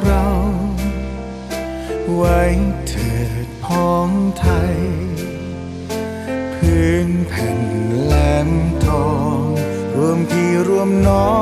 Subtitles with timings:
[0.00, 0.26] เรา
[2.14, 2.42] ไว้
[2.88, 3.14] เถิ
[3.46, 4.76] ดพ้องไทย
[6.54, 7.60] พื้นแผ่น
[8.02, 8.14] แหล
[8.48, 8.50] ม
[8.84, 9.40] ทอง
[9.96, 11.32] รวมพี่รวมน้อ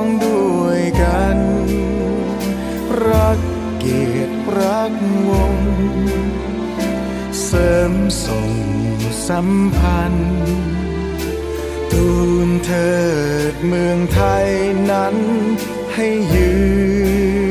[0.00, 1.38] งด้วยกัน
[3.08, 3.38] รัก
[3.78, 4.92] เกียรติรัก
[5.28, 5.56] วง
[7.44, 7.92] เสริม
[8.24, 8.52] ส่ง
[9.28, 10.34] สัมพันธ์
[11.92, 12.08] ตู
[12.46, 12.92] นเถิ
[13.52, 14.48] ดเมืองไทย
[14.90, 15.16] นั้น
[15.94, 16.52] ให้ยื
[17.42, 17.43] น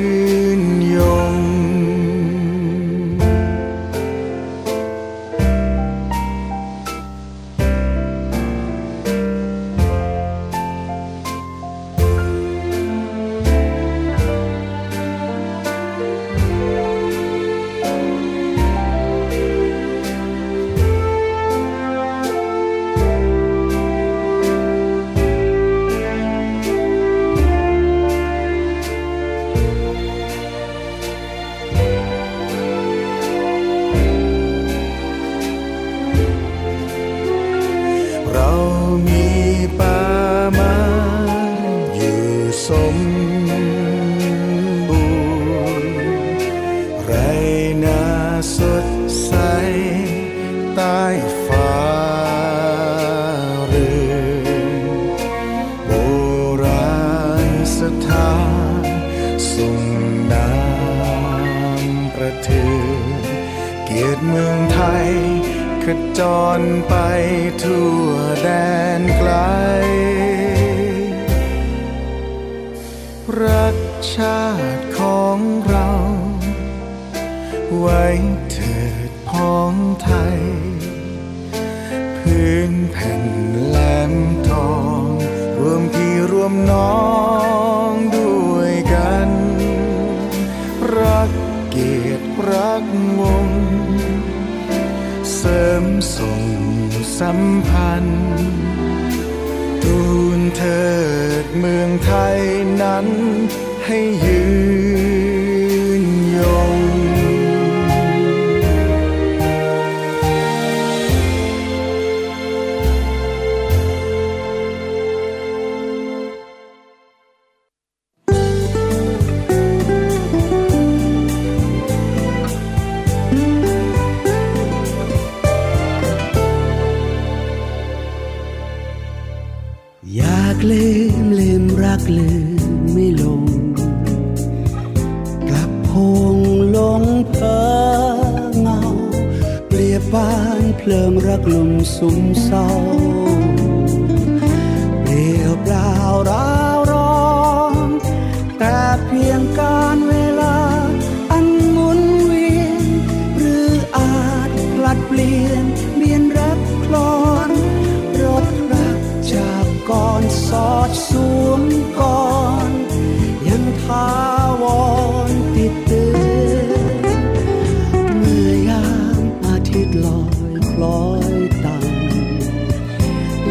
[170.73, 171.85] คล้อยตัง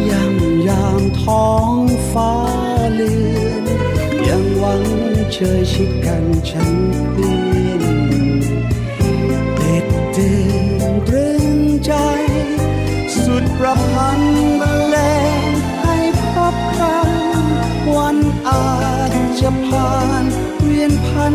[0.09, 0.35] ยาม
[0.67, 1.75] ยามท้อง
[2.11, 2.33] ฟ้า
[2.93, 3.13] เลื
[3.45, 3.65] อน
[4.27, 4.83] ยังหวัง
[5.33, 6.73] เชยชิดกันฉัน
[7.11, 7.37] เพี้
[7.69, 7.83] ยน
[9.55, 10.33] เด็ดเด่
[10.81, 11.45] นตรึง
[11.85, 11.93] ใจ
[13.23, 14.95] สุดประพันธ์บรล
[15.37, 15.47] ง
[15.81, 15.97] ให้
[16.31, 17.11] พบครั้ง
[17.95, 18.17] วัน
[18.47, 18.73] อา
[19.09, 20.23] จจะผ่าน
[20.61, 21.33] เวียนพัน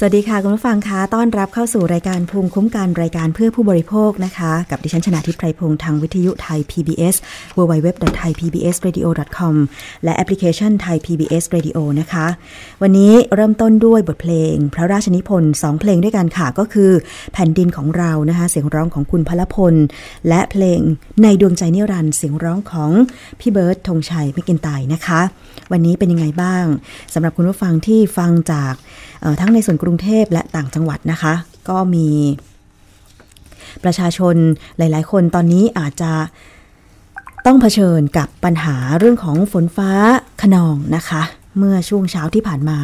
[0.00, 7.16] สวัสดีค่ะ คุณผู้ฟังคะต้อนรับเข้าสู่รายการภูมิคุ้มกันรายการเพื่อผู้บริโภคนะคะ กับดิฉันชนะทิพไพรพงศ์ทางวิทยุไทย PBS
[7.56, 9.54] www.thaipbsradio.com
[10.04, 12.26] และแอปพลิเคชันไทย PBS Radio นะคะ
[12.82, 16.90] วันนี้เริ่มต้นด้วยบทเพลง พระราชนิพนธ์สองเพลงด้วยกันค่ะ ก็คือ
[17.32, 19.74] แผ่นดินของเรานะคะ เสียงร้องของคุณพลพล
[20.28, 20.80] และเพลง
[21.22, 22.90] ในดวงใจนิรันดร์เสียงร้องของ
[23.40, 25.20] พี่เบิร์ดธงชัยไม่กินตายนะคะ
[25.72, 26.64] วันนี้เป็นยังไงบ้าง
[27.14, 28.74] สำหรับคุณผู้ฟังที่ฟังจาก
[29.40, 31.34] ทั้งในส่วนกรุงเทพและต่างจังหวัดนะคะ
[31.68, 32.08] ก็มี
[33.84, 34.36] ประชาชน
[34.78, 36.12] หลาย ๆ คนตอนนี้อาจจะ
[37.46, 39.90] ต้องเผชิญกับปัญหาเรื่องของฝนฟ้า
[40.42, 41.22] ขนองนะคะ
[41.58, 42.78] เมื่อช่วงเช้าที่ผ่านมา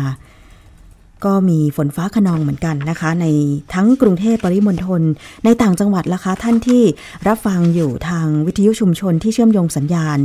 [1.25, 3.27] ก็มีฝนฟ้าขนองเหมือนกันนะคะ ใน
[3.75, 5.03] ทั้งกรุงเทพปริมณฑล
[5.45, 6.83] ในต่างจังหวัดล่ะคะ ท่านที่
[7.29, 10.19] รับฟังอยู่ทางวิทยุชุมชนที่เชื่อมโยงสัญญาณ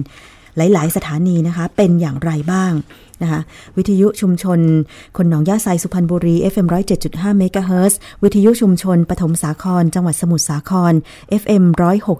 [0.74, 2.74] หลาย ๆ สถานีนะคะ เป็นอย่างไรบ้าง
[3.22, 3.42] นะคะ
[3.78, 4.60] วิทยุชุมชน
[5.18, 6.68] คนหนองย่าไซสุพรรณบุรี FM
[7.02, 10.94] 107.5เมกะเฮิรตซ์วิทยุชุมชนปฐมสาคร จังหวัดสมุทรสาคร
[11.42, 11.64] FM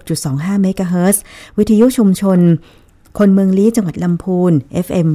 [0.04, 1.22] 106.25เมกะเฮิรตซ์
[1.58, 2.38] วิทยุชุมชน
[3.18, 4.52] คนเมืองลี้จังหวัดลำพูน
[4.86, 5.08] FM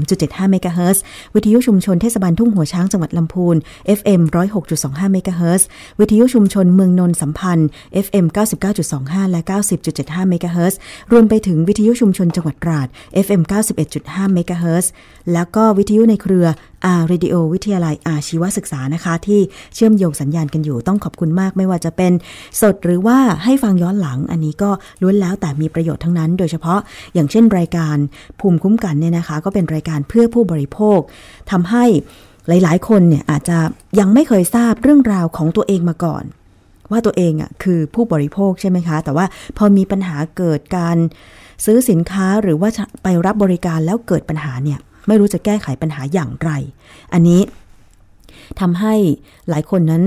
[0.00, 1.02] 103.75เมกะเฮิรตซ์
[1.34, 3.56] วิทยุชุมชนเทศบาลทุ่งหัวช้างจังหวัดลำพูน
[3.98, 4.20] FM
[4.68, 5.66] 106.25เมกะเฮิรตซ์
[6.00, 7.68] วิทยุชุมชนเมืองนนสัมพันธ์
[8.04, 8.26] FM
[8.78, 9.40] 99.25 และ
[9.86, 10.78] 90.75เมกะเฮิรตซ์
[11.12, 12.88] รวมไปถึงวิทยุชุมชนจังหวัดตราด
[13.24, 13.42] FM
[13.88, 14.90] 91.5เมกะเฮิรตซ์
[15.32, 16.46] แล้วก็วิทยุในเครือ
[16.84, 19.40] R Radio วิทยาลัยอาชีวศึกษานะคะ ที่
[19.74, 22.12] เชื่อมโยงสัญญาณกันอยู่ต้องขอบคุณมากไม่ว่าจะเป็น
[22.60, 24.70] สดหรือว่าให้ฟังย้อนหลังอันนี้ก็
[25.02, 26.78] ล้วนแล้วแต่มีประโยชน์ทั้งนั้น โดยเฉพาะ
[27.14, 27.96] อย่างเช่นรายการ
[28.40, 31.00] ภูมิคุ้มกันเนี่ยนะคะ ก็เป็นรายการเพื่อผู้บริโภค
[31.50, 31.84] ทำให้
[32.48, 33.58] หลาย ๆ คนเนี่ยอาจจะ
[33.98, 36.24] ยังไม่เคยทราบเรื่องราวของตัวเองมาก่อน
[36.90, 39.26] ว่าตัวเองอะคือผู้บริโภคใช่ไหมคะ แต่ว่า
[39.56, 40.96] พอมีปัญหาเกิดการ
[41.64, 42.68] ซื้อสินค้าหรือว่า
[43.02, 44.78] ไปรับบริการแล้วเกิดปัญหาเนี่ย
[45.08, 46.50] ไม่รู้จะแก้ไขปัญหาอย่างไร
[47.12, 47.40] อันนี้
[48.60, 48.94] ทำให้
[49.48, 50.02] หลายคนนั้น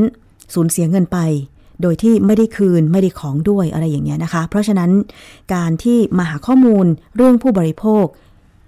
[0.54, 1.20] สูญเสียเงินไป
[1.82, 4.92] โดยที่ไม่ได้คืนไม่ได้ของด้วยอะไรอย่างเงี้ยนะคะ เพราะฉะนั้น
[5.54, 8.06] การที่มาหาข้อมูลเรื่องผู้บริโภค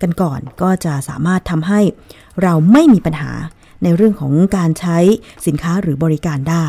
[0.01, 1.79] กันก่อนก็จะสามารถทำให้
[2.43, 3.31] เราไม่มีปัญหา
[3.83, 4.97] ในเรื่องของการใช้
[5.47, 6.65] สินค้าหรือบริการได้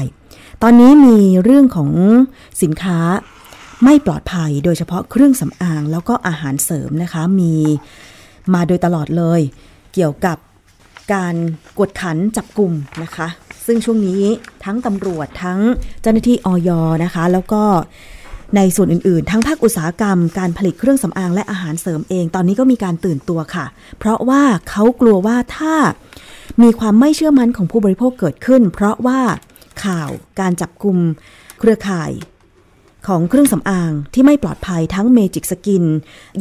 [0.62, 1.90] ตอนนี้มีเรื่องของ
[2.62, 2.98] สินค้า
[3.84, 7.54] ไม่ปลอดภัยโดยเฉพาะเครื่องสำอางแล้วก็อาหารเสริมนะคะ มี
[8.54, 9.40] มาโดยตลอดเลย
[9.94, 10.38] เกี่ยวกับ
[11.14, 11.34] การ
[11.78, 13.28] กวดขันจับกลุ่มนะคะ
[13.68, 14.22] ซึ่งช่วงนี้
[14.64, 15.60] ทั้งตำรวจทั้ง
[16.02, 16.70] เจ้าหน้าที่ออย
[17.04, 17.62] นะคะ แล้วก็
[18.56, 23.66] ในส่วนอื่นๆ ทั้งภาคอุตสาหกรรม การผลิตเครื่องสำอางและอาหารเสริมเอง ตอนนี้ก็มีการตื่นตัวค่ะ
[23.98, 25.74] เพราะว่าเขากลัวว่าถ้า
[26.62, 29.20] มีความไม่เชื่อมั่นของผู้บริโภคเกิดขึ้น เพราะว่า
[29.84, 30.10] ข่าว
[30.40, 30.96] การจับกลุ่ม
[31.60, 32.10] เครือข่าย
[33.06, 35.84] ของเครื่องสำอางที่ไม่ปลอดภัยทั้งเมจิกสกิน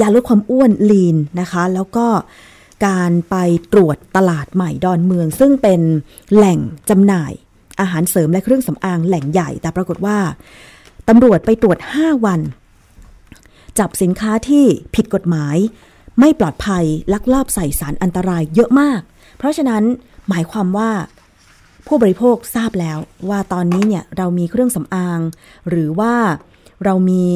[0.01, 2.07] ยาลดความอ้วนลีนนะคะ แล้วก็
[2.85, 3.35] การไป
[3.73, 5.81] ตรวจตลาดใหม่ดอนเมือง ซึ่งเป็น
[6.33, 7.31] แหล่งจำหน่าย
[7.79, 10.17] อาหารเสริมและเครื่องสำอางแหล่งใหญ่ แต่ปรากฏว่า
[11.09, 12.39] ตำรวจไปตรวจ 5 วัน
[13.79, 14.65] จับสินค้าที่
[14.95, 15.57] ผิดกฎหมาย
[16.19, 19.01] ไม่ปลอดภัยลักลอบใส่สารอันตรายเยอะมาก
[19.37, 19.83] เพราะฉะนั้น
[20.29, 20.91] หมายความว่า
[21.87, 22.97] ผู้บริโภคทราบแล้ว
[23.29, 25.19] ว่าตอนนี้เนี่ยเรามีเครื่องสำอาง
[25.69, 26.13] หรือว่า
[26.85, 27.27] เรามี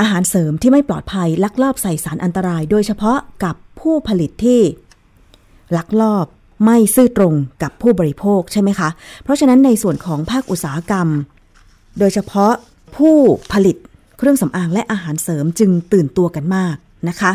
[0.00, 4.60] อาหารเสริมที่ไม่ปลอดภัยลักลอบใส่สารอันตราย โดยเฉพาะกับผู้ผลิตที่
[5.76, 6.26] ลักลอบ
[6.64, 8.88] ไม่ซื่อตรงกับผู้บริโภคใช่ไหมคะ
[9.22, 11.08] เพราะฉะนั้นในส่วนของภาคอุตสาหกรรม
[11.98, 12.52] โดยเฉพาะ
[12.96, 13.16] ผู้
[13.52, 13.76] ผลิต
[14.18, 16.76] เครื่องสำอางและอาหารเสริมจึงตื่นตัวกันมาก
[17.08, 17.32] นะคะ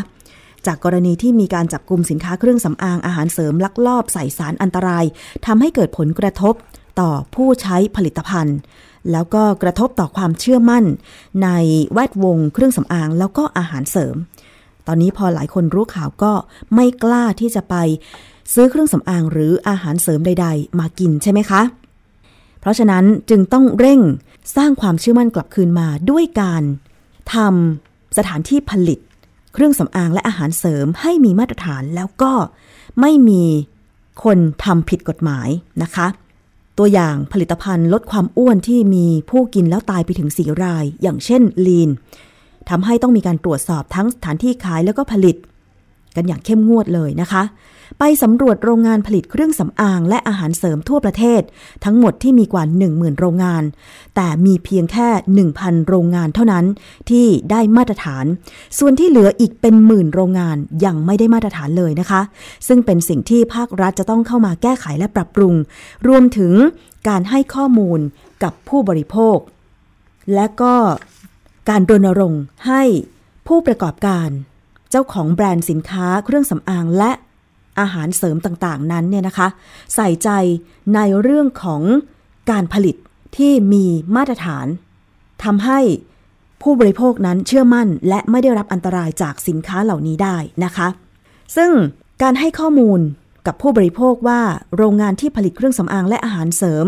[0.66, 5.04] จากกรณีที่มีการจับกลุ่มสินค้าเครื่องสำอางอาหารเสริมลักลอบใส่สารอันตราย
[5.46, 6.54] ทำให้เกิดผลกระทบ
[7.00, 8.56] ต่อผู้ใช้ผลิตภัณฑ์
[9.12, 10.84] แล้วก็กระทบต่อความเชื่อมั่น
[11.42, 11.48] ใน
[11.92, 14.16] แวดวงเครื่องสำอางแล้วก็อาหารเสริม
[14.86, 16.32] ตอนนี้พอหลายคนรู้ข่าวก็
[16.74, 17.74] ไม่กล้าที่จะไป
[18.54, 21.62] ซื้อเครื่องสำอางหรืออาหารเสริมใด ๆ มากินใช่ไหมคะ
[22.60, 24.00] เพราะฉะนั้นจึงต้องเร่ง
[24.56, 26.62] สร้างความเชื่อมั่นกลับคืนมาด้วยการ
[27.34, 28.98] ทำสถานที่ผลิต
[29.54, 32.32] เครื่องสำอางและอาหารเสริมให้มีมาตรฐานแล้วก็
[33.00, 33.44] ไม่มี
[34.24, 35.48] คนทำผิดกฎหมาย
[35.82, 36.06] นะคะ
[36.78, 41.90] ตัวอย่างผลิตภัณฑ์ลดความอ้วนที่มีผู้กินแล้วตายไปถึงสี่ราย อย่างเช่นลีน
[42.70, 45.36] ทำให้ต้องมีการตรวจสอบทั้งสถานที่ขายแล้วก็ผลิต
[46.16, 47.42] กันอย่างเข้มงวดเลยนะคะ
[47.98, 51.42] ไปสำรวจโรงงานผลิตเครื่องสำอางและอาหารเสริมทั่วประเทศ
[51.84, 53.62] ทั้งหมดที่มีกว่า 10,000 โรงงาน
[54.16, 55.08] แต่มีเพียงแค่
[55.48, 56.64] 1,000 โรงงานเท่านั้น
[57.10, 58.24] ที่ได้มาตรฐาน
[58.78, 62.20] ส่วนที่เหลืออีกเป็นหมื่นโรงงานยังไม่ได้มาตรฐานเลยนะคะ
[62.68, 65.54] ซึ่งเป็นสิ่งที่ภาครัฐจะต้องเข้ามาแก้ไขและปรับปรุง
[66.08, 66.52] รวมถึง
[67.08, 68.00] การให้ข้อมูล
[68.42, 69.38] กับผู้บริโภค
[70.34, 70.74] และก็
[71.68, 72.82] การรณรงค์ให้
[73.46, 74.28] ผู้ประกอบการ
[74.90, 77.12] เจ้าของแบรนด์สินค้าเครื่องสำอางและ
[77.80, 79.48] อาหารเสริมต่างๆนั้นเนี่ยนะคะ
[79.94, 80.30] ใส่ใจ
[80.94, 81.82] ในเรื่องของ
[82.50, 82.96] การผลิต
[83.36, 84.66] ที่มีมาตรฐาน
[85.44, 85.80] ทำให้
[86.62, 90.88] ผู้บริโภคนั้นเชื่อมั่น และไม่ได้รับอันตรายจากสินค้าเหล่านี้ได้นะคะ
[91.56, 91.70] ซึ่ง
[92.22, 93.00] การให้ข้อมูล
[93.46, 94.40] กับผู้บริโภคว่า
[94.76, 96.86] โรงงานที่ผลิตเครื่องสำอางและอาหารเสริม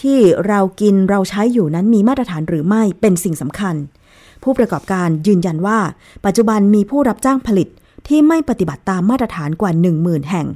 [0.00, 3.74] ที่เรากินเราใช้อยู่นั้นมีมาตรฐานหรือไม่เป็นสิ่งสำคัญ
[4.42, 5.78] ผู้ประกอบการยืนยันว่า
[6.24, 7.68] ปัจจุบันมีผู้รับจ้างผลิต
[8.08, 10.46] ที่ไม่ปฏิบัติตามมาตรฐานกว่า 10,000 แห่ง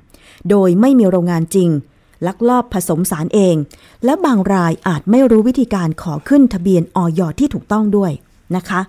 [0.50, 1.70] โดยไม่มีโรงงานจริง
[2.26, 3.56] ลักลอบผสมสารเอง
[4.04, 8.12] และบางรายอาจไม่รู้วิธีการขอขึ้นทะเบียนออยที่ถูกต้องด้วย
[8.56, 8.80] นะคะ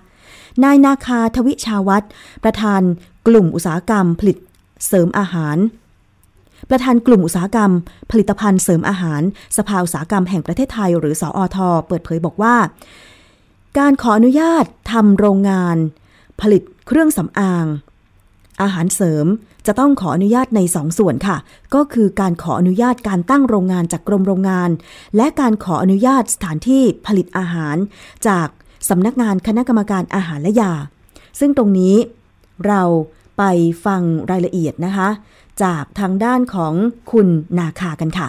[0.64, 2.06] นายนาคาทวิชาวัตร
[2.44, 2.80] ประธาน
[3.26, 4.36] กลุ่มอุตสาหกรรมผลิต
[4.86, 5.56] เสริมอาหาร
[6.70, 7.70] ประธานกลุ่มอุตสาหกรรม
[8.10, 9.22] ผลิตภัณฑ์เสริมอาหาร
[9.56, 12.56] สภาอุตสาหกรรมแห่งประเทศไทย หรือสออทเปิดเผยบอกว่า
[13.78, 15.76] การขออนุญาตทำโรงงาน
[16.40, 17.66] ผลิตเครื่องสำอาง
[18.62, 19.26] อาหารเสริม
[19.66, 21.36] จะต้องขออนุญาตในสองส่วนค่ะ
[21.74, 24.70] ก็คือการขออนุญาตการตั้งโรงงานจากกรมโรงงาน
[25.16, 27.76] และการขออนุญาตสถานที่ผลิตอาหาร
[28.28, 28.48] จาก
[28.88, 30.72] สำนักงานคณะกรรมการอาหารและยา
[31.40, 31.94] ซึ่งตรงนี้
[32.66, 32.82] เรา
[33.38, 33.42] ไป
[33.86, 35.08] ฟังรายละเอียดนะคะ
[35.62, 36.74] จากทางด้านของ
[37.10, 38.28] คุณนาคากันค่ะ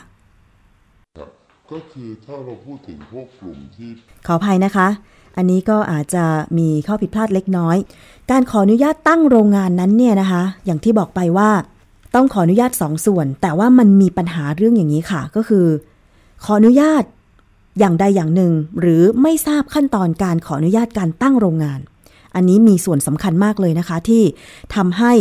[1.71, 3.89] ก็คือถ้าเราพูดถึงพวกกลุ่มที่
[4.27, 4.87] ขออภัยนะคะ
[5.37, 6.25] อันนี้ก็อาจจะ
[6.57, 7.77] มีข้อผิดพลาดเล็กน้อย
[8.31, 11.49] การขออนุญาตตั้งโรงงานนั้นเนี่ยนะคะ อย่างที่บอกไปว่า
[12.15, 15.67] ต้องขออนุญาตสองส่วน แต่ว่ามันมีปัญหาเรื่องอย่างนี้ค่ะ ก็คือ
[16.43, 17.03] ขออนุญาต
[17.79, 21.79] อย่างใดอย่างหนึ่ง หรือไม่ทราบขั้นตอนการขออนุญาตการตั้งโรงงาน
[22.35, 24.23] อันนี้มีส่วนสำคัญมากเลยนะคะ ที่
[24.75, 25.13] ทำให้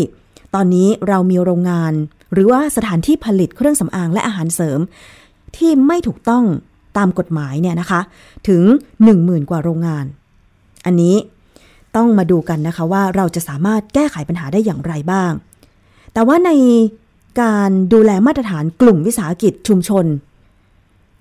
[0.54, 1.92] ตอนนี้เรามีโรงงาน
[2.32, 4.80] หรือว่าสถานที่ผลิตเครื่องสำอางและอาหารเสริม
[5.56, 6.44] ที่ไม่ถูกต้อง
[6.96, 8.00] ตามกฎหมายเนี่ยนะคะ
[8.48, 8.62] ถึง
[9.06, 10.04] 10,000 กว่าโรงงาน
[10.86, 11.16] อันนี้
[11.96, 15.32] ต้องมาดูกันนะคะว่าเราจะสามารถแก้ไขปัญหาได้อย่างไรบ้าง
[16.12, 16.50] แต่ว่าใน
[17.42, 20.06] การดูแลมาตรฐานกลุ่มวิสาหกิจชุมชน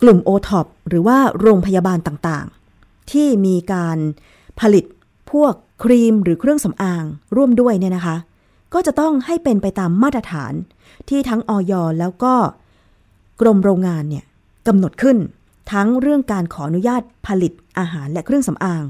[0.01, 3.97] กลุ่มโอท็อปหรือว่าโรงพยาบาลต่างๆ ที่มีการ
[4.59, 4.85] ผลิต
[5.31, 7.03] พวกครีมหรือเครื่องสำอาง
[7.35, 8.15] ร่วมด้วยเนี่ยนะคะ
[8.73, 10.53] ก็จะต้องให้เป็นไปตามมาตรฐาน
[11.09, 12.33] ที่ทั้งออยแล้วก็
[13.41, 14.25] กรมโรงงานเนี่ย
[14.67, 15.17] กำหนดขึ้น
[15.71, 18.83] ทั้งเรื่องการขออนุญาตผลิตอาหารและเครื่องสำอาง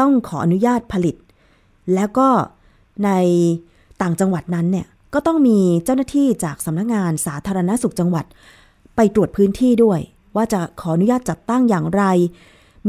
[0.00, 1.16] ต้องขออนุญาตผลิต
[1.94, 2.28] แล้วก็
[3.04, 3.10] ใน
[4.02, 8.24] ต่างจังหวัดนั้นเนี่ยก็ต้องมีเจ้าหน้าที่จากสำนักงงานสาธารณสุขจังหวัด
[8.96, 10.00] ไปตรวจพื้นที่ด้วย
[10.36, 12.04] ว่าจะขออนุญาตจัดตั้งอย่างไร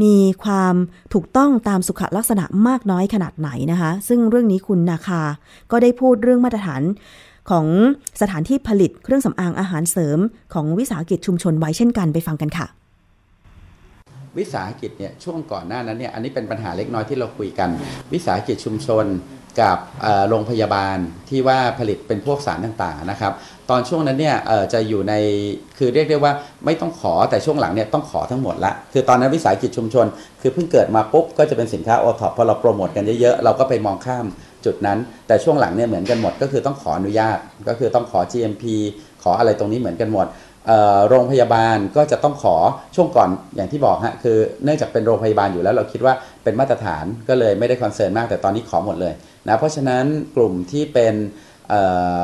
[0.02, 0.74] มีความ
[1.14, 5.22] ถูกต้องตามสุขลักษณะมากน้อยขนาดไหนนะคะ ซึ่งเรื่องนี้คุณนาคา
[5.70, 6.82] ก็ได้พูดเรื่องมาตรฐาน
[7.50, 7.66] ของ
[8.20, 10.18] สถานที่ผลิตเครื่องสำอางอาหารเสริม
[10.54, 12.66] ของวิสาหกิจชุมชนไว้เช่นกันไปฟังกันค่ะ
[14.38, 17.68] วิสาหกิจเนี่ยช่วงก่อนหน้านั้นเนี่ยอันนี้เป็นปัญหาเล็กน้อยที่เราคุยกัน
[18.12, 19.06] วิสาหกิจชุมชน
[19.62, 19.78] กับ
[20.28, 20.96] โรงพยาบาล
[21.28, 23.32] ที่ว่าผลิตเป็นพวกสารต่างๆนะครับ
[23.70, 24.36] ตอนช่วงนั้นเนี่ย
[24.72, 25.14] จะอยู่ใน
[25.78, 26.32] คือเรียกได้ว่า
[26.64, 30.06] ไม่ต้องขอแต่ช่วงหลังเนี่ยต้องขอทั้งหมดละคือตอนนั้นวิสาหกิจชุมชน
[30.40, 34.26] คือเพิ่งเกิดมาปุ๊บก็จะเป็นสินค้าโอท็อปพอเราโปรโมทกันเยอะๆเราก็ไปมองข้าม
[34.64, 38.64] จุดนั้น แต่ช่วงหลังเนี่ยเหมือนกันหมดก็คือต้องขออนุญาตก็คือต้องขอ GMP
[39.22, 40.26] ขออะไรตรงนี้เหมือนกันหมด
[41.08, 42.56] โรงพยาบาลก็จะต้องขอ
[42.94, 49.14] ช่วงก่อนอย่างที่บอกฮะคือเนื่องจากเป็นโรงพยาบาลอยู่แล้วเราคิดว่าเป็นมาตรฐานก็เลยไม่ได้ concern มากแต่ตอนนี้ขอหมดเลย
[49.46, 50.04] นะเพราะฉะนั้น
[50.36, 51.14] กลุ่มที่เป็น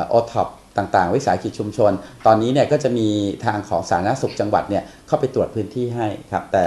[0.08, 0.48] โอท็อป
[0.78, 1.92] ต่างๆ วิสาหกิจชุมชน
[2.26, 3.08] ตอนนี้เนี่ยก็จะมี
[3.44, 6.62] ทางของสาธารณสุขจังหวัดเนี่ยเข้าไปตรวจพื้นที่ให้ครับแต่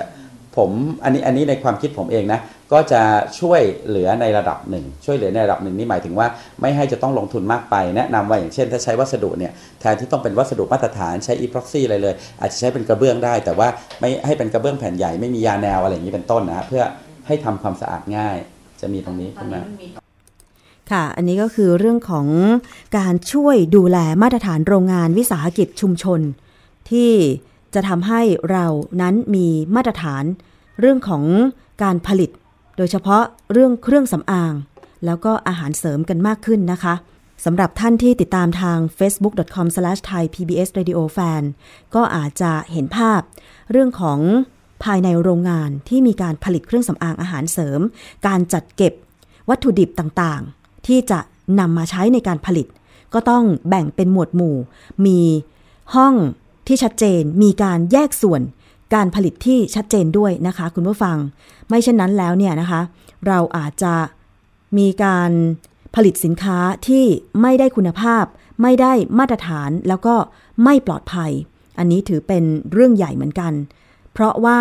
[0.58, 0.70] ผม
[1.04, 2.40] อันนี้อันนี้ในความคิดผมเองนะ
[2.74, 3.02] ก็จะ
[3.40, 6.28] ช่วยเหลือในระดับหนึ่ง ช่วยเหลือในระดับหนึ่งนี่หมายถึงว่า
[6.62, 13.68] ไม่ให้จะต้องลงทุนมากไป แนะนำว่าอย่างเช่น ถ้าใช้วัสดุเนี่ยแทนที่ต้องเป็นวัสดุมาตรฐานใช้อีพ็อกซี่อะไรเลย อาจจะใช้เป็นกระเบื้องได้ แต่ว่า
[14.00, 16.84] ไม่ให้เป็นกระเบื้องแผ่นใหญ่ไม่มียาแนวอะไรอย่างนี้เป็นต้นนะเพื่อ
[17.28, 18.38] ให้ทำความสะอาดง่าย
[18.82, 19.62] จะมีตรงนี้ขึ้นมา
[20.92, 22.28] ค่ะ อันนี้ก็คือเรื่องของ
[22.98, 26.20] การช่วยดูแลมาตรฐานโรงงานวิสาหกิจชุมชน
[26.90, 27.12] ที่
[27.74, 28.22] จะทำให้
[28.52, 28.66] เรา
[29.02, 30.24] นั้นมีมาตรฐาน
[30.80, 31.24] เรื่องของ
[31.84, 32.30] การผลิต
[32.78, 34.54] โดยเฉพาะเรื่องเครื่องสำอาง
[35.06, 36.94] แล้วก็อาหารเสริมกันมากขึ้นนะคะ
[37.46, 41.44] สำหรับท่านที่ติดตามทาง facebook.com/thaipbsradiofan
[41.96, 43.22] ก็อาจจะเห็นภาพ
[43.72, 44.20] เรื่องของ
[44.84, 47.80] ภายในโรงงานที่มีการผลิตเครื่องสำอางอาหารเสริม
[48.28, 48.94] การจัดเก็บ
[49.50, 51.20] วัตถุดิบต่างๆ ที่จะ
[51.60, 52.68] นำมาใช้ในการผลิต
[53.14, 54.56] ก็ต้องแบ่งเป็นหมวดหมู่
[55.06, 55.20] มี
[55.96, 56.14] ห้อง
[56.70, 58.42] ที่ชัดเจนมีการแยกส่วน
[58.94, 61.18] การผลิตที่ชัดเจนด้วยนะคะ คุณผู้ฟัง
[61.70, 62.82] ไม่เช่นนั้นแล้วเนี่ยนะคะ
[63.28, 63.96] เราอาจจะ
[64.78, 65.32] มีการ
[65.96, 66.58] ผลิตสินค้า
[66.88, 67.06] ที่
[67.42, 68.24] ไม่ได้คุณภาพ
[68.62, 70.16] ไม่ได้มาตรฐานแล้วก็
[70.64, 71.32] ไม่ปลอดภัย
[71.78, 73.54] อันนี้ถือเป็นเรื่องใหญ่เหมือนกัน
[74.14, 74.60] เพราะว่า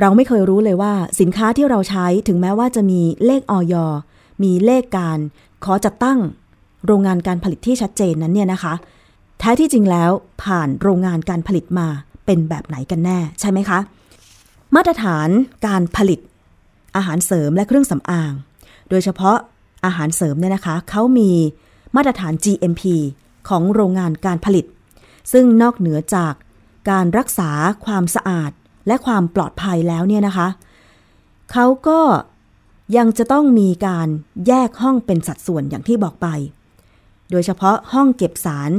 [0.00, 3.74] เราไม่เคยรู้เลยว่าสินค้าที่เราใช้ถึงแม้ว่าจะมีเลขออย
[4.42, 5.18] มีเลขการ
[5.64, 6.18] ขอจัดตั้ง
[6.86, 8.74] โรงงานการผลิตที่ชัดเจนนั้นเนี่ยนะคะ
[9.44, 10.10] ท้ที่จริงแล้ว
[10.42, 11.88] ผ่านโรงงานการผลิตมา
[12.26, 13.78] เป็นแบบไหนกันแน่ใช่ไหมคะ
[14.74, 15.28] มาตรฐาน
[15.66, 16.20] การผลิต
[16.96, 18.32] อาหารเสริมและเครื่องสำอาง
[18.90, 19.36] โดยเฉพาะ
[19.84, 21.30] อาหารเสริมเนี่ยนะคะเขามี
[21.96, 22.82] มาตรฐาน GMP
[23.48, 24.64] ของโรงงานการผลิต
[25.32, 26.34] ซึ่งนอกเหนือจาก
[26.90, 27.50] การรักษา
[27.84, 28.50] ความสะอาด
[28.86, 30.48] และความปลอดภัยแล้วเนี่ยนะคะ
[31.52, 32.00] เขาก็
[32.96, 34.08] ยังจะต้องมีการ
[34.46, 36.26] แยกห้องเป็นสัดส่วนอย่างที่บอกไป
[37.30, 38.70] โดยเฉพาะห้องเก็บสาร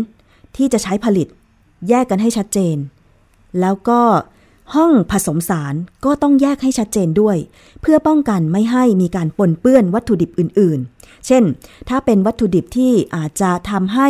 [0.57, 1.27] ที่จะใช้ผลิต
[1.89, 2.77] แยกกันให้ชัดเจน
[3.61, 4.01] แล้วก็
[4.75, 5.73] ห้องผสมสาร
[6.05, 7.37] ก็ต้องแยกให้ชัดเจนด้วย
[7.81, 11.43] เพื่อป้องกันไม่ให้มีการปนเปื้อนวัตถุดิบอื่นๆ เช่น
[11.89, 14.09] ถ้าเป็นวัตถุดิบที่อาจจะทำให้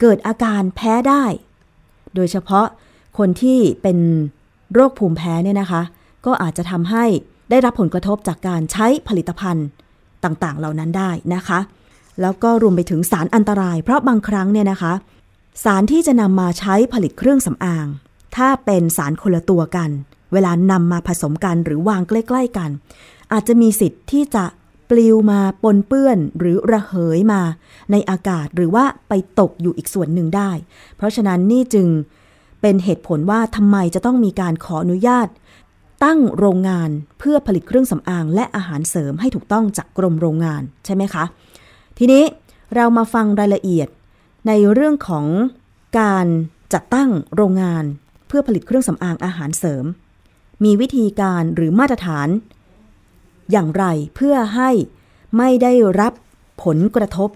[0.00, 1.24] เกิดอาการแพ้ได้
[2.14, 2.66] โดยเฉพาะ
[3.18, 3.98] คนที่เป็น
[4.72, 5.82] โรคภูมิแพ้เนี่ยนะคะ
[6.26, 7.04] ก็อาจจะทำให้
[7.50, 9.66] ได้รับผลกระทบจากการใช้ผลิตภัณฑ์
[10.24, 11.58] ต่างๆ เหล่านั้นได้นะคะ
[12.20, 14.92] แล้วก็รวมไปถึงสารอันตราย เพราะบางครั้งเนี่ยนะคะ
[15.64, 17.86] สารที่จะนำมาใช้ผลิตเครื่องสำอาง
[18.36, 19.90] ถ้าเป็นสารคนละตัวกัน
[20.32, 22.70] เวลานำมาผสมกันหรือวางใกล้ ๆกัน
[23.32, 24.44] อาจจะมีสิทธิ์ที่จะ
[24.90, 27.42] ปลิวมาปนเปื้อนหรือระเหยมา
[27.90, 30.50] ในอากาศหรือว่าไปตกอยู่อีกส่วนหนึ่งได้
[30.96, 31.88] เพราะฉะนั้นนี่จึง
[32.60, 35.28] เป็นเหตุผลว่าทำไมจะต้องมีการขออนุญาต
[36.04, 41.24] ตั้งโรงงานเพื่อผลิตเครื่องสำอางและอาหารเสริมให้ถูกต้องจากกรมโรงงานใช่ไหมคะ
[41.98, 42.24] ทีนี้
[42.74, 43.88] เรามาฟังรายละเอียด
[44.48, 45.26] ในเรื่องของ
[46.00, 46.26] การ
[46.74, 47.84] จัดตั้งโรงงาน
[48.26, 49.84] เพื่อผลิตเครื่องสำอางอาหารเสริม
[50.64, 52.28] มีวิธีการหรือมาตรฐาน
[53.52, 53.84] อย่างไร
[54.16, 54.70] เพื่อให้
[55.38, 56.12] ไม่ได้รับ
[56.64, 57.30] ผลกระทบ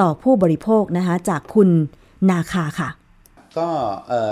[0.00, 1.68] ต่อผู้บริโภคนะคะจากคุณ
[2.30, 2.88] นาคาค่ะ
[3.58, 3.68] ก็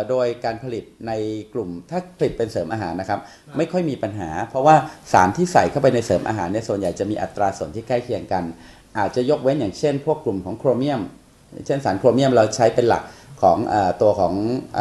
[0.09, 1.13] โดยการผลิตใน
[1.53, 3.21] กลุ่มถ้าผลิตเป็นเสริมอาหารนะครับ
[3.57, 4.77] ไม่ค่อยมีปัญหา เพราะว่า
[5.13, 8.45] สารที่ใส่เข้าไปในเสริมอาหารเนี่ยส่วนใหญ่จะมีอัตราส่วนที่ใกล้เคียงกัน
[8.99, 11.01] อาจจะยกเว้นอย่างเช่น พวกกลุ่มของโครเมียม
[11.67, 13.03] เช่นสารโครเมียมเราใช้เป็นหลัก
[13.43, 14.35] ของอตัวของ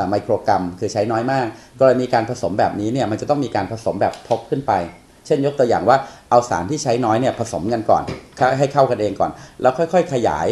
[0.10, 1.46] ไมโครกรัม คือใช้น้อยมาก
[1.82, 4.74] กรณีการผสมแบบนี้เนี่ยมันจะต้องมีการผสมแบบทบขึ้นไป
[5.26, 5.98] เช่นยกตัวอย่างว่า
[6.30, 8.04] เอาสารที่ใช้น้อยเนี่ยผสมกันก่อน
[8.58, 10.48] ให้เข้ากันเองก่อน แล้วค่อยๆขยาย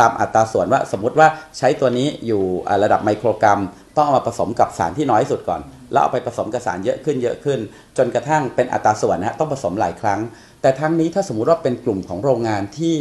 [0.00, 2.42] ตามอัตราส่วนว่าสมมุติว่าใช้ตัวนี้อยู่
[2.82, 3.60] ระดับไมโครกรัม
[3.96, 5.60] ต้องเอามาผสมกับสารที่น้อยสุดก่อน
[5.92, 7.58] แล้วเอาไปผสมกับสารเยอะขึ้นเยอะขึ้น
[7.96, 10.20] จนกระทั่งเป็นอัตราส่วนนะต้องผสมหลายครั้ง
[10.62, 12.96] แต่ทั้งนี้ถ้าสมมุติว่าเป็นกลุ่มของโรงงานที่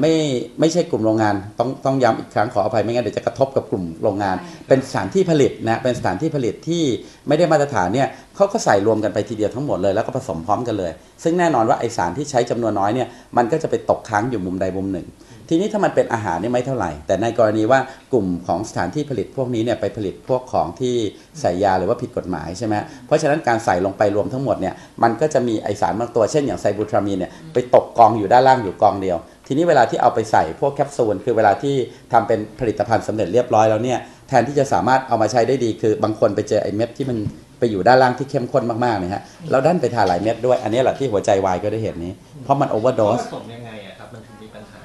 [0.00, 0.14] ไม่
[0.60, 4.36] ไม่ใช่กลุ่มโรงงานต้องต้องย้ำอีกครั้งขออภัยไม่งั้นเดี๋ยวจะกระทบกับกลุ่มโรงงาน
[4.68, 6.84] เป็นสถานที่ผลิตนะเป็นสถานที่ผลิตที่
[7.28, 10.92] ไม่ได้มาตรฐานเนี่ยเขาก็ใส่รวมกันไปทีเดียวทั้งหมดเลยแล้วก็ผสมพร้อมกันเลย
[11.22, 15.08] ซึ่งแน่นอนว่าไอสารที่ใช้จำนวนน้อยเนี่ยมันก็จะไปตกค้างอยู่มุมใดมุมหนึ่ง
[15.52, 17.80] ทีนี้ถ้ามันเป็นอาหารนี่ไม่เท่าไหร่ แต่ในกรณีว่า
[18.12, 20.94] กลุ่มของสถานที่ผลิตพวกนี้เนี่ยไปผลิตพวกของที่
[21.40, 22.74] ใส่ยาหรือว่าผิดกฎหมายใช่ไหม
[23.06, 29.18] เพราะฉะนั้นการใส่ลงไปรวมทั้งหมดเนี่ยมันก็จะมีไอสารบางตัวเช่นอย่างไซบูทรามีนเนี่ยไปตกกองอยู่ด้านล่างอยู่กองเดียว
[29.52, 31.74] ทีนี้เวลาที่เอาไปใส่พวกแคปซูลคือเวลาที่
[32.12, 37.18] ทำเป็นผลิตภัณฑ์สำเร็จเรียบร้อยแล้วเนี่ยแทนที่จะสามารถเอามาใช้ได้ดี คือบางคนไปเจอไอเม็ดที่มัน
[37.58, 42.12] ไปอยู่ด้านล่างที่เข้มข้นมากๆเนี่ยฮะแล้วด้านไปทาหลายเม็ดด้วยอันนี้แหละที่หัวใจวายก็ได้เห็นนี้
[42.44, 44.80] เพราะมันโอเวอร์โดสผสมยังไงอะครับมันถึงมีปัญหา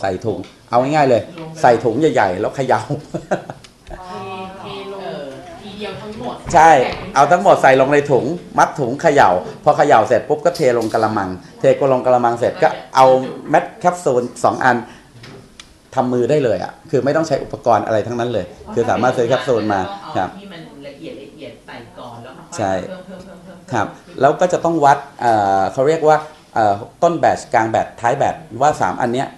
[0.00, 0.38] ใส่ถุง
[0.70, 1.22] เอาง่ายๆเลย
[1.62, 2.80] ใส่ถุงใหญ่ ๆ แล้วเขย่า
[3.86, 6.70] เทเทลงทีเดียวทั้งหมดใช่
[7.14, 8.24] เอาทั้งหมดใส่ลงในถุง
[8.58, 9.30] มัดถุงเขย่า
[9.64, 11.28] พอเขย่าเสร็จปุ๊บก็เทลงกระมัง
[11.60, 13.06] เทก็ลงกระมังเสร็จก็เอา
[13.50, 14.76] เม็ดแคปซูลสองอัน
[15.94, 19.80] ทำมือได้เลยอะ่ะ คือไม่ต้องใช้อุปกรณ์อะไรทั้งนั้นเลย คือสามารถซื้อแคปซูลมา
[20.16, 23.86] ครับที่มันละเอียดละเอียดใส่ก่อนแล้วค่อยๆใช่เพิ่มเพิ่มเพิ่มเพิ่มครับ
[24.20, 26.16] แล้วก็จะต้องวัดเอ่อเขาเรียกว่า
[26.54, 29.28] เอ่อต้นแบตกลางแบตท้ายแบตว่า 3 อันเนี้ย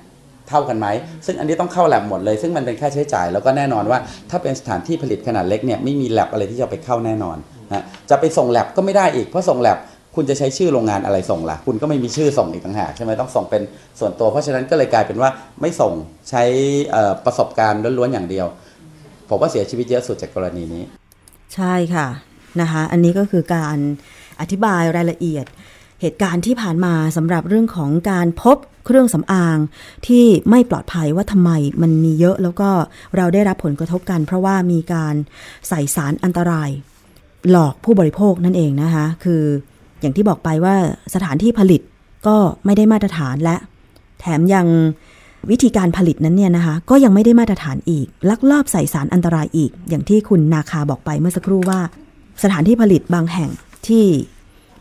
[0.52, 0.86] เท่ากันไหม
[1.26, 3.98] ซึ่งอันนี้ต้องเข้าแลบหมดเลย ซึ่งมันเป็นค่าใช้จ่าย แล้วก็แน่นอนว่า
[4.30, 7.36] ถ้าเป็นสถานที่ผลิตขนาดเล็กเนี่ยไม่มีแลบอะไรที่จะไปเข้าแน่นอน
[7.72, 9.78] นะจะไปส่งแลบก็ไม่ได้อีกเพราะส่งแลบ
[10.16, 13.62] คุณจะใช้ชื่อโรงงานอะไรส่งล่ะ คุณก็ไม่มีชื่อส่งอีกต่างหากใช่ไหมต้องส่งเป็น
[14.00, 15.92] ส่วนตัว เพราะฉะนั้นก็เลยกลายเป็นว่าไม่ส่ง
[16.30, 16.42] ใช้
[17.24, 18.46] ประสบการณ์ล้วนๆอย่างเดียว
[19.28, 20.82] ผมว่าเสียชีวิตเยอะสุดจากกรณีนี้
[21.54, 22.08] ใช่ค่ะ
[22.60, 23.78] นะคะ อันนี้ก็คือการ
[24.40, 25.46] อธิบายรายละเอียด
[26.02, 29.58] เหตุการณ์ที่ผ่านมาสำหรับเรื่องของการพบเครื่องสำอาง
[30.06, 31.50] ที่ไม่ปลอดภัยว่าทำไม
[31.82, 32.70] มันมีเยอะแล้วก็
[33.16, 35.14] เราได้รับผลกระทบกัน เพราะว่ามีการ
[35.68, 36.70] ใส่สารอันตราย
[37.50, 39.42] หลอกผู้บริโภคนั่นเองนะคะคือ
[40.00, 40.76] อย่างที่บอกไปว่า
[41.14, 41.80] สถานที่ผลิต
[42.26, 43.56] ก็ไม่ได้มาตรฐานและ
[44.20, 44.66] แถมยัง
[45.50, 51.80] วิธีการผลิตนั้นเนี่ยนะคะ ก็ยังไม่ได้มาตรฐานอีก ลักลอบใส่สารอันตรายอีก อย่างที่คุณนาคาบอกไปเมื่อสักครู่ว่า
[52.42, 53.50] สถานที่ผลิตบางแห่ง
[53.88, 54.06] ที่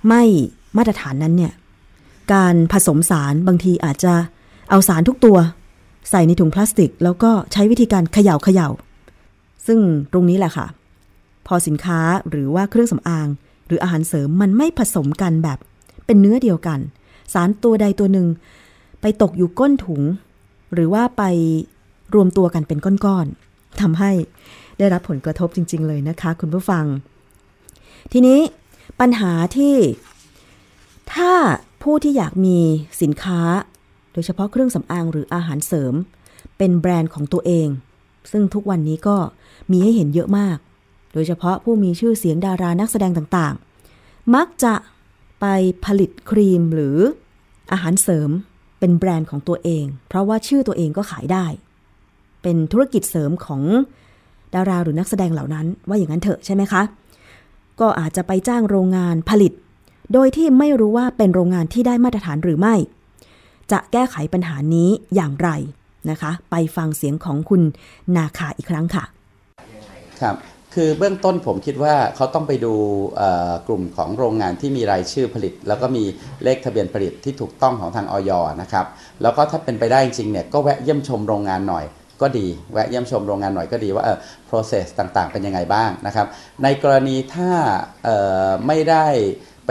[0.09, 0.23] ไม่
[0.77, 1.53] มาตรฐานนั้นเนี่ย
[2.33, 4.13] การผสมสารบางทีอาจจะ
[4.69, 5.37] เอาสารทุกตัว
[6.09, 8.69] ใส่ในถุงพลาสติก แล้วก็ใช้วิธีการเขย่าเขย่า
[9.67, 9.79] ซึ่ง
[10.11, 10.67] ตรงนี้แหละค่ะ
[11.47, 13.27] พอสินค้าหรือว่าเครื่องสำอาง
[13.67, 15.57] หรืออาหารเสริมมันไม่ผสมกันแบบ
[16.05, 16.79] เป็นเนื้อเดียวกัน
[17.33, 18.27] สารตัวใดตัวหนึ่ง
[19.01, 20.01] ไปตกอยู่ก้นถุง
[20.73, 21.23] หรือว่าไป
[22.13, 24.11] รวมตัวกันเป็นก้อนๆทำให้
[24.77, 26.85] ได้รับผลกระทบจริง ๆ เลยนะคะ คุณผู้ฟัง
[28.11, 28.39] ทีนี้
[28.99, 29.75] ปัญหาที่
[31.13, 31.33] ถ้า
[31.83, 32.57] ผู้ที่อยากมี
[33.01, 33.41] สินค้า
[34.13, 35.93] โดยเฉพาะเครื่องสำอางหรืออาหารเสริม
[36.57, 37.67] เป็นแบรนด์ของตัวเอง
[38.31, 39.17] ซึ่งทุกวันนี้ก็
[39.71, 40.57] มีให้เห็นเยอะมาก
[41.13, 44.73] โดยเฉพาะผู้มีชื่อเสียงดารานักแสดงต่างๆ มักจะ
[45.41, 45.45] ไป
[45.85, 46.97] ผลิตครีมหรือ
[47.71, 48.29] อาหารเสริม
[48.79, 51.45] เป็นแบรนด์ของตัวเอง เพราะว่าชื่อตัวเองก็ขายได้
[52.41, 53.61] เป็นธุรกิจเสริมของ
[54.55, 56.81] ดาราหรือนักแสดงเหล่านั้นว่าอย่างนั้นเถอะใช่ไหมคะ
[57.79, 59.53] ก็อาจจะไปจ้างโรงงานผลิต
[60.13, 62.75] โดยที่ไม่รู้ว่าเป็นโรงงานที่ได้มาตรฐานหรือไม่
[63.71, 65.49] จะแก้ไขปัญหานี้อย่างไร
[66.09, 67.61] นะคะ ไปฟังเสียงของคุณ
[68.15, 69.03] นาคาอีกครั้งค่ะ
[70.21, 70.35] ครับ
[70.73, 72.73] คือเบื้องต้นผมคิดว่าเขาต้องไปดู
[73.67, 76.03] กลุ่มของโรงงานที่มีรายชื่อผลิต แล้วก็มี
[76.43, 78.85] เลขทะเบียนผลิตที่ถูกต้องของทางออยนะครับ
[79.21, 81.85] แล้วก็ถ้าเป็นไปได้จริงเนี่ยก็แวะเยี่ยมชมโรงงานหน่อย
[82.21, 84.17] ก็ดีแวะเยี่ยมชมโรงงานหน่อยก็ดีว่าเออ
[84.49, 86.27] process ต่างๆ เป็นยังไงบ้างนะครับ
[86.63, 87.51] ในกรณีถ้า
[88.67, 89.07] ไม่ได้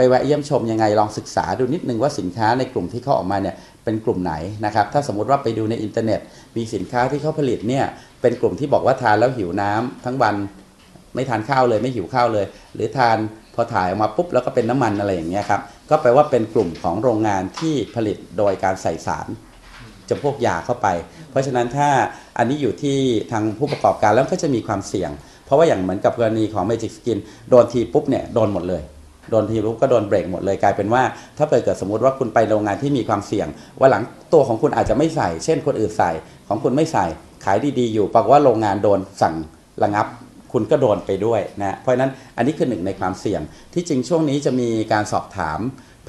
[0.07, 4.33] แวะเยี่ยมชมยังไงลองศึกษาดูนิดนึงว่าสินค้าในกลุ่มที่เขาออกมาเนี่ยเป็นกลุ่มไหน
[4.65, 6.19] นะครับถ้าสมมุติว่าไปดูในอินเทอร์เน็ต
[6.57, 7.85] มีสินค้าที่เขาผลิตเนี่ย
[8.21, 10.35] เป็นกลุ่มที่บอกว่าทานแล้วหิวน้ำทั้งวัน
[11.15, 13.17] ไม่ทานข้าวเลยไม่หิวข้าวเลย หรือทาน
[13.55, 19.27] พอถ่ายออกมาปุ๊บแล้วก็เป็นน้ำมันอะไรอย่างเงี้ยครับก็แปลว่าเป็นกลุ่มของโรงงานที่ผลิตโดยการใส่สาร
[20.09, 20.87] จำพวกยาเข้าไป
[21.31, 21.89] เพราะฉะนั้นถ้า
[22.37, 22.97] อันนี้อยู่ที่
[23.31, 25.11] ทางผู้ประกอบการแล้วก็จะมีความเสี่ยง
[25.45, 28.81] เพราะว่าอย่างเหมือนกับกรณีของ Magic Skin โดนทีปุ๊บเนี่ยโดนหมดเลย
[29.31, 31.03] โดนทีปุ๊บก็โดนเบรกหมดเลยกลายเป็นว่า
[31.37, 33.47] ถ้าเกิดสมมติว่าคุณไปโรงงานที่มีความเสี่ยง
[33.79, 36.11] ว่าหลังตัวของคุณอาจจะไม่ใส่ เช่นคนอื่นใส่
[36.47, 37.05] ของคุณไม่ใส่
[37.45, 39.35] ขายดีๆอยู่ปรากฏว่าโรงงานโดนสั่ง
[39.83, 40.07] ระงับ
[40.53, 43.41] คุณก็โดนไปด้วยนะเพราะฉะนั้นอันนี้คือหนึ่งในความเสี่ยง
[43.73, 45.59] ที่จริงช่วงนี้จะมีการสอบถาม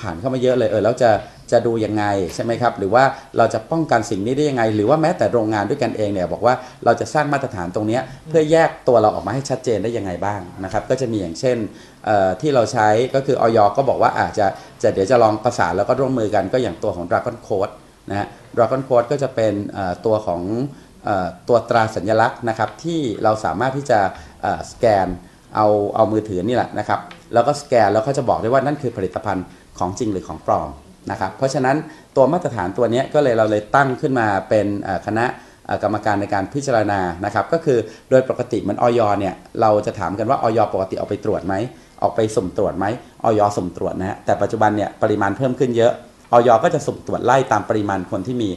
[0.01, 1.11] ผ่านเข้ามาเยอะเลยเออแล้วจะ
[1.53, 3.05] จะดูยังไงใช่ไหมครับ หรือว่า
[3.39, 11.57] เราจะป้องกันสิ่งนี้ได้ยังไง หรือว่าแม้แต่โรงงานด้วยกันเองเนี่ยบอกว่าเราจะสร้างมาตรฐานตรงนี้เพื่อแยกตัวเราออกมาให้ชัดเจนได้ยังไงบ้างนะครับก็จะมีอย่างเช่น
[12.41, 14.47] ที่เราใช้ก็คือออยก็บอกว่าอาจจะ
[14.83, 17.73] จะเดี๋ยวจะลองประสานแล้วก็ร่วมมือกันก็อย่างตัวของ Dragon Code
[18.11, 18.27] นะฮะ
[18.57, 19.53] Dragon Code ก็จะเป็น
[20.07, 20.41] ตัวของ
[21.49, 24.01] ตัวตราสัญลักษณ์นะครับที่เราสามารถที่จะ
[24.73, 25.07] สแกน
[25.57, 27.01] เอาเอามือถือนี่แหละนะครับ
[27.35, 29.45] แล้วก็สแกนแล้วก็จะบอกได้ว่านั่นคือผลิตภัณฑ์
[29.83, 30.69] ของจริงหรือของปลอม
[31.11, 31.77] นะครับเพราะฉะนั้น
[32.17, 34.67] ตัวมาตรฐานตัวนี้ก็เลยเราเลยตั้งขึ้นมาเป็น
[35.07, 35.27] คณะ
[35.83, 37.79] กรรมการในการพิจารณานะครับก็คือ
[38.11, 41.55] โดยปกติมันออยเนี่ยเราจะถามกันว่าออยปกติเอาไปตรวจไหม
[42.03, 42.87] ออกไปสุ่มตรวจไหม
[43.25, 45.93] ออยสุ่มตรวจนะฮะแต่ปัจจุบันเนี่ยปริมาณเพิ่มขึ้นเยอะ
[46.33, 46.51] อย.
[46.65, 48.49] ก็จะสุ่มตรวจไล่ตามปริมาณคนที่มี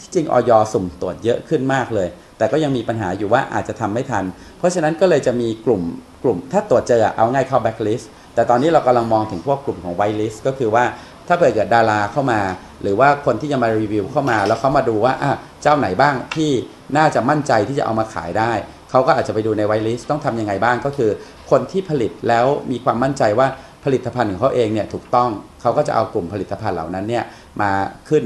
[0.00, 0.50] ที่จริงอย.
[0.72, 2.08] สุ่มตรวจเยอะขึ้นมากเลย
[2.38, 4.24] แต่ก็ยังมีปัญหาอยู่ว่าอาจจะทำไม่ทัน
[4.58, 5.82] เพราะฉะนั้นก็เลยจะมีกลุ่ม
[6.22, 10.84] กลุ่มถ้าตรวจเจอเอาง่ายเข้าแบ็คลิสต์ แต่ตอนนี้เรากำลังมองถึงพวกกลุ่มของ whitelist ก็คือว่า
[11.28, 12.40] ถ้าเกิดดาราเข้ามา
[12.82, 16.50] หรือว่าคนที่จะมารีวิวเข้ามา แล้วเขามาดูว่าอะเจ้าไหนบ้างที่
[16.96, 18.52] น่าจะมั่นใจที่จะเอามาขายได้
[18.90, 21.10] เขาก็อาจจะไปดูใน whitelist ต้องทำยังไงบ้างก็คือ
[21.50, 23.48] คนที่ผลิตแล้วมีความมั่นใจว่า
[23.84, 27.24] ผลิตภัณฑ์ของเขาเองเนี่ยถูกต้องเขาก็จะเอากลุ่มผลิตภัณฑ์เหล่านั้นเนี่ย
[27.62, 27.70] มา
[28.08, 28.24] ขึ้น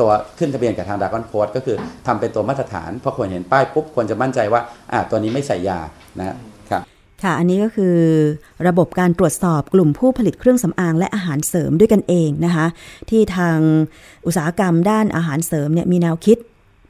[0.00, 4.60] ตัวขึ้นทะเบียนกับทางดากอนโค้ดก็คือทำเป็นตัวมาตรฐานพอคนเห็นป้ายปุ๊บควรจะมั่นใจว่า
[4.92, 5.80] อ่าตัวนี้ไม่ใส่ยา
[6.18, 6.36] นะ
[7.24, 7.96] ค่ะ อันนี้ก็คือ
[8.66, 12.66] ระบบการตรวจสอบกลุ่มผู้ผลิตเครื่องสำอางและอาหารเสริมด้วยกันเองนะคะ
[13.10, 13.58] ที่ทาง
[14.26, 16.38] อุตสาหกรรมด้านอาหารเสริมเนี่ยมีแนวคิด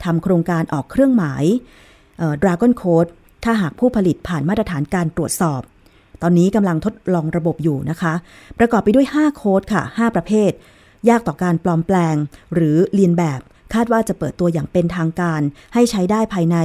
[0.05, 1.45] ทำโครงการออกเครื่องหมาย
[2.43, 3.07] ดราก้อนโค้ด
[3.45, 5.61] ถ้าหากผู้ผลิตผ่านมาตรฐานการตรวจสอบ
[6.23, 8.15] ตอนนี้กำลังทดลองระบบอยู่นะคะ
[8.59, 10.51] ประกอบไปด้วย 5 โค้ดค่ะ 5 ประเภท
[11.09, 12.17] ยากต่อการปลอมแปลง
[12.55, 13.41] หรือเลียนแบบ
[13.75, 15.41] คาดว่าจะเปิดตัวอย่างเป็นทางการ
[15.75, 16.57] ให้ใช้ได้ภายใน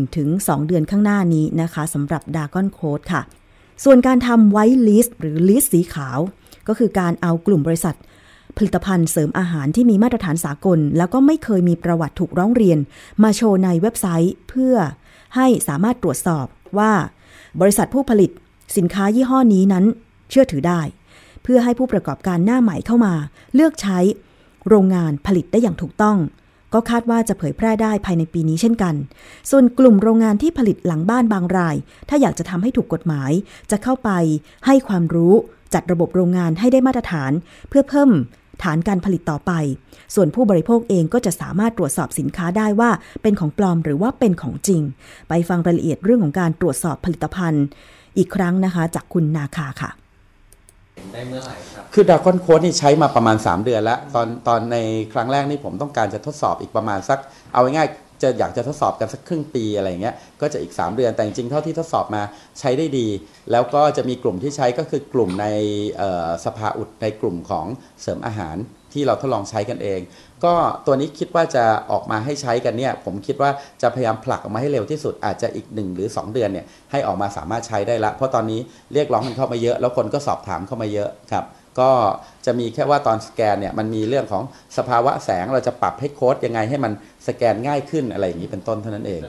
[0.00, 3.22] 1-2 เดือนข้างหน้านี้นะคะสำหรับ dragon code ค่ะ
[3.84, 6.18] ส่วนการทำ whitelist หรือ list สีขาว
[6.68, 7.96] ก็คือการเอากลุ่มบริษัท
[8.56, 12.78] ผลิตภัณฑ์เสริมอาหารที่มีมาตรฐานสากล แล้วก็ไม่เคยมีประวัติถูกร้องเรียน
[13.22, 14.74] มาโชว์ในเว็บไซต์เพื่อ
[15.36, 16.46] ให้สามารถตรวจสอบ
[16.78, 16.92] ว่า
[17.60, 18.30] บริษัทผู้ผลิต
[18.76, 19.84] สินค้ายี่ห้อนี้นั้น
[20.30, 20.80] เชื่อถือได้
[21.42, 23.14] เพื่อให้ผู้ประกอบการหน้าใหม่เข้ามา
[23.54, 23.98] เลือกใช้
[24.68, 26.18] โรงงานผลิตได้อย่างถูกต้อง
[26.74, 28.94] ก็คาดว่าจะเผยแพร่ได้ภายในปีนี้เช่นกัน
[29.50, 31.76] ส่วนกลุ่มโรงงานที่ผลิตหลังบ้านบางราย
[32.08, 33.30] ถ้าอยากจะทำให้ถูกกฎหมาย
[33.70, 34.10] จะเข้าไป
[34.66, 35.34] ให้ความรู้
[35.74, 37.32] จัดระบบโรงงานให้ได้มาตรฐาน
[37.68, 38.10] เพื่อเพิ่ม
[38.62, 39.52] ฐานการผลิตต่อไป
[40.14, 42.90] ส่วนผู้บริโภคเองก็จะสามารถตรวจสอบสินค้าได้ว่า
[43.22, 44.82] เป็นของปลอมหรือว่าเป็นของจริง
[45.28, 47.64] ไปฟังรายละเอียดเรื่องของการตรวจสอบผลิตภัณฑ์
[48.18, 49.90] อีกครั้งนะคะ จากคุณนาคาค่ะ
[51.12, 54.76] ได้เมื่อไหร่ครับ คือดาก้อนโค้ดนี่ใช้มาประมาณ 3 เดือนแล้ว ตอนตอนใน
[55.12, 57.18] ครั้งแรกนี่ผมต้องการจะทดสอบอีกประมาณสัก
[57.52, 62.22] เอาง่ายๆจะอยากจะทดสอบกันสักครึ่งปีอะไรเงี้ย ก็จะอีก 3 เดือน แต่จริงๆเท่าที่ทดสอบมา
[62.60, 63.06] ใช้ได้ดี
[63.52, 65.46] แล้วก็จะมีกลุ่มที่ใช้ก็คือกลุ่มใน
[66.44, 67.66] สภาอุดในกลุ่มของ
[68.02, 68.56] เสริมอาหาร
[68.96, 70.00] ที่เราทดลองใช้กันเอง
[70.44, 70.54] ก็
[70.86, 73.50] ตัวนี้คิดว่าจะออกมาให้ใช้กันเนี่ยผมคิดว่า
[73.82, 78.60] จะพยายามผลักออกมาให้เร็วที่สุดอาจจะอีก 1 หรือ 2 เดือนเนี่ยให้ออกมาสามารถใช้ได้ละ เพราะตอนนี้
[78.92, 81.44] เรียกร้องกันเข้ามาเยอะ แล้วคนก็สอบถามเข้ามาเยอะครับ
[81.80, 81.90] ก็
[82.46, 84.42] จะมีแค่ว่าตอนสแกนเนี่ยมันมีเรื่องของ
[84.76, 86.92] สภาวะแสงเราจะปรับให้โค้ดยังไงให้มัน
[87.28, 89.22] สแกนง่ายขึ้นอะไรอย่างนี้เป็นต้นเท่านั้นเอง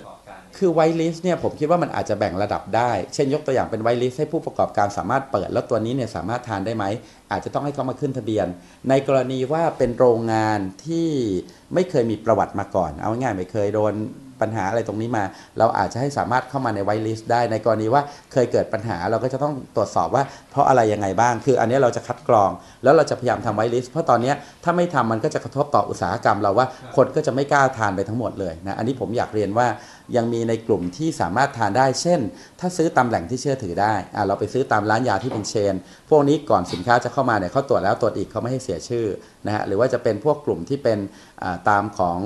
[0.58, 6.86] คือไวลิสเนี่ยผมคิดว่ามันอาจจะแบ่งระดับได้ เช่นยกตัวอย่างเป็นไวลิสให้ผู้ประกอบการสามารถเปิด แล้วตัวนี้เนี่ยสามารถทานได้ไหม
[7.32, 8.48] อาจจะต้องให้เขามาขึ้นทะเบียน
[8.90, 11.10] ในกรณีว่าเป็นโรงงานที่
[11.74, 13.94] ไม่เคยมีประวัติมาก่อน เอาง่ายๆไม่เคยโดน
[14.42, 15.24] ปัญหาอะไรตรงนี้มา
[15.60, 18.02] เราอาจจะให้สามารถเข้ามาในไวลิสได้ในกรณีว่า
[18.34, 22.52] เคยเกิดปัญหาเราก็จะต้องตรวจสอบว่าเพราะอะไรยังไงบ้าง คืออันนี้เราจะคัดกรอง
[22.84, 29.68] แล้วเราจะพยายามทำไวลิสเพราะตอนนี้ถ้าไม่ทำมันก็จะกระทบต่ออุตสาหกรรมเราว่าคนก็จะไม่กล้าทานไปทั้งหมดเลยนะอันนี้ผมอยากเรียนว่า
[30.18, 32.20] ยังมีในกลุ่มที่สามารถทานได้ เช่น
[32.60, 33.94] ถ้าซื้อตามแหล่งที่เชื่อถือได้
[34.28, 35.76] เราไปซื้อตามร้านยาที่เป็นเชน
[36.10, 39.06] พวกนี้ก่อนสินค้าจะเข้ามาเนี่ยเขาตรวจแล้วตรวจอีกเขาไม่ให้เสียชื่อ
[39.46, 41.00] นะฮะ หรือว่าจะเป็นพวกกลุ่มที่เป็น
[41.70, 42.20] ตามของ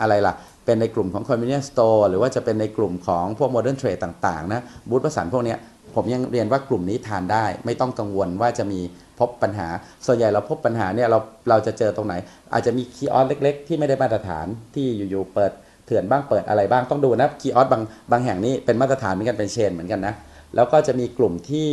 [0.00, 0.34] อะไรล่ะ
[0.68, 5.54] เป็นในกลุ่มของ convenience store หรือว่าจะเป็นในกลุ่มของพวก modern trade ต่างๆนะบูธประสานพวกนี้
[5.94, 8.80] ผมยังเรียนว่ากลุ่มนี้ทานได้ ไม่ต้องกังวลว่าจะมี
[9.18, 9.68] พบปัญหา
[10.06, 12.14] ส่วนใหญ่เราพบปัญหาเนี่ยเราเราจะเจอตรงไหน
[12.52, 15.52] อาจจะมีคีย์ออสเล็ก ๆ ที่ไม่ได้มาตรฐานที่อยู่ๆเปิด
[15.86, 20.14] เถื่อนบ้างเปิดอะไรบ้างต้องดูนะคีย์ออสบางบางแห่งนี้เป็นมาตรฐานเหมือนกันเป็นเชนเหมือนกันนะ
[20.54, 21.70] แล้วก็จะมีกลุ่มที่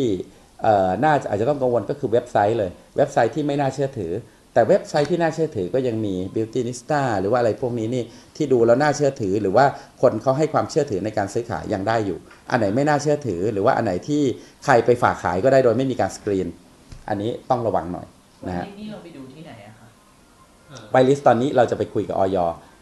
[1.05, 4.11] น่าจะอาจจะต้องกังวลก็คือเว็บไซต์เลย เว็บไซต์ที่ไม่น่าเชื่อถือ
[4.55, 8.03] แต่เว็บไซต์ที่น่าเชื่อถือก็ยังมี Beautynista หรือว่าอะไรพวกนี้นี่
[8.35, 9.65] ที่ดูแล้วน่าเชื่อถือ หรือว่า
[10.01, 12.17] คนเขาให้ความเชื่อถือในการซื้อขายยังได้อยู่
[12.51, 14.21] อันไหนไม่น่าเชื่อถือ หรือว่าอันไหนที่
[14.65, 16.47] ใครไปฝากขายก็ได้โดยไม่มีการสกรีน
[17.09, 18.07] อันนี้ต้องระวังหน่อย
[18.47, 19.87] นะฮะนี่เราไปดูที่ไหนอะคะ
[20.91, 22.37] whitelist ตอนนี้เราจะไปคุยกับอย.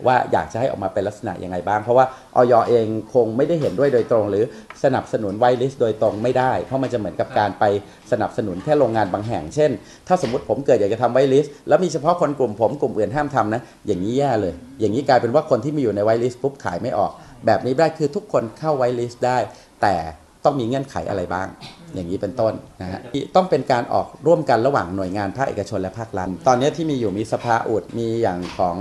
[0.07, 2.53] ว่าอยากจะให้ออกมาเป็นลักษณะยังไงบ้าง เพราะว่าอย.
[2.69, 4.45] เองคงไม่ได้เห็นด้วยโดยตรง หรือ
[4.83, 7.63] สนับสนุน whitelist โดยตรงไม่ได้ เพราะมันจะเหมือนกับการไป
[8.11, 9.71] สนับสนุนแค่โรงงานบางแห่ง เช่น
[10.07, 17.11] ถ้าสมมติผมเกิดอยากจะทำ whitelist แล้วมีเฉพาะคนกลุ่มผมกลุ่มอื่นห้ามทำนะ อย่างนี้แย่เลย อย่างนี้กลายเป็นว่าคนที่มีอยู่ใน whitelist ปุ๊บขายไม่ออก
[17.45, 19.37] แบบนี้ได้คือทุกคนเข้า whitelist ได้
[19.81, 19.95] แต่
[20.45, 21.47] ต้องมีเงื่อนไขอะไรบ้าง
[21.93, 22.99] อย่างนี้เป็นต้นนะฮะ
[23.35, 28.77] ต้องเป็นการออกร่วมกันระหว่างหน่วยงานภาคเอกชนและภาครัฐตอนนี้ที่มีอยู่มีสภาอุดมีอย่างของ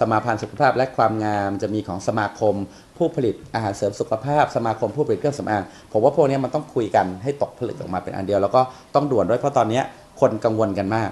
[0.00, 2.54] สมาพันธ์สุขภาพและความงาม จะมีของสมาคม
[2.98, 8.60] ผู้ผลิตอาหารเสริมสุขภาพ สมาคมผู้ผลิตเครื่องสำอางผมว่าพวกนี้มันต้องคุยกันให้ตกผลึกออกมาเป็นอันเดียว แล้วก็
[8.94, 9.80] ต้องด่วนด้วยเพราะตอนนี้
[10.20, 11.10] คนกังวลกันมาก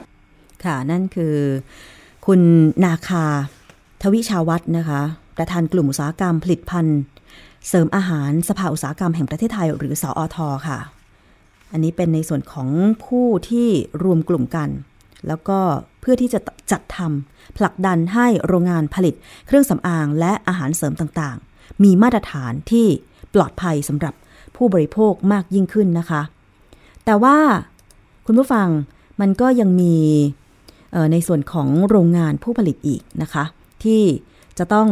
[0.65, 1.37] ค่ะนั่นคือ
[2.27, 2.41] คุณ
[2.85, 3.27] นาคา
[4.03, 5.03] ทวิชาวัฒน์นะคะ
[5.37, 7.01] ประธานกลุ่มอุตสาหกรรมผลิตภัณฑ์
[7.69, 10.37] เสริมอาหารสภาอุตสาหกรรมแห่งประเทศไทย หรือสออท
[10.69, 10.79] ค่ะ
[11.73, 12.69] อันนี้เป็นในส่วนของ
[13.05, 13.69] ผู้ที่
[14.03, 14.69] รวมกลุ่มกัน
[15.27, 15.59] แล้วก็
[16.01, 16.41] เพื่อที่จะ
[16.73, 19.15] จัดทำผลักดันให้โรงงานผลิต
[19.47, 22.87] เครื่องสำอางและอาหารเสริมต่างๆ มีมาตรฐานที่
[23.35, 24.15] ปลอดภัยสำหรับ
[24.57, 26.23] ผู้บริโภคมากยิ่งขึ้นนะคะ
[27.05, 27.39] แต่ว่า
[28.27, 28.69] คุณผู้ฟัง
[29.21, 29.97] มันก็ยังมี
[31.13, 33.45] ในส่วนของโรงงานผู้ผลิตอีกนะคะ
[33.85, 34.03] ที่
[34.59, 34.89] จะต้อง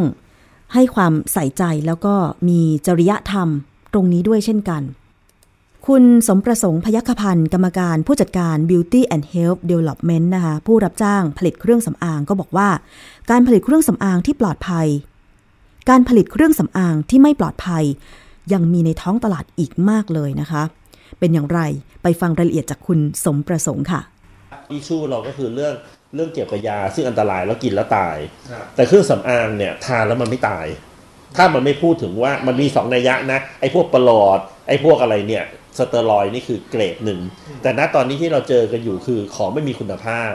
[0.73, 2.15] ให้ความใส่ใจแล้วก็
[2.47, 3.47] มีจริยธรรม
[3.93, 4.83] ตรงนี้ด้วยเช่นกัน
[5.87, 12.69] คุณสมประสงค์พยัคฆพันธ์กรรมการผู้จัดการ Beauty and Health Development นะคะผู้รับจ้างผลิตเครื่องสำอางก็บอกว่า
[13.31, 14.87] การผลิตเครื่องสำอางที่ปลอดภัย
[15.89, 17.83] การผลิตเครื่องสำอางที่ไม่ปลอดภัย
[18.53, 20.63] ยังมีในท้องตลาดอีกมากเลยนะคะ
[21.19, 21.59] เป็นอย่างไร
[22.03, 24.01] ไปฟังรายละเอียดจากคุณสมประสงค์ค่ะ
[24.71, 25.73] อิชูเราก็คือเรื่อง
[26.15, 28.17] เรื่องเกี่ยวกับยาซึ่งอันตรายแล้วกินแล้วตาย
[28.75, 30.67] แต่เครื่องสำอางเนี่ยทานแล้วมันไม่ตาย
[31.37, 35.43] ถ้ามันไม่พูดถึงว่ามันมีสองนัยยะนะ ไอ้พวกประหลอด ไอ้พวกอะไรเนี่ย
[35.77, 37.19] สเตอรอยนี่คือเกรดหนึ่ง
[37.61, 40.31] แต่ณตอนนี้ที่เราเจอกันอยู่คือของไม่มีคุณภาพ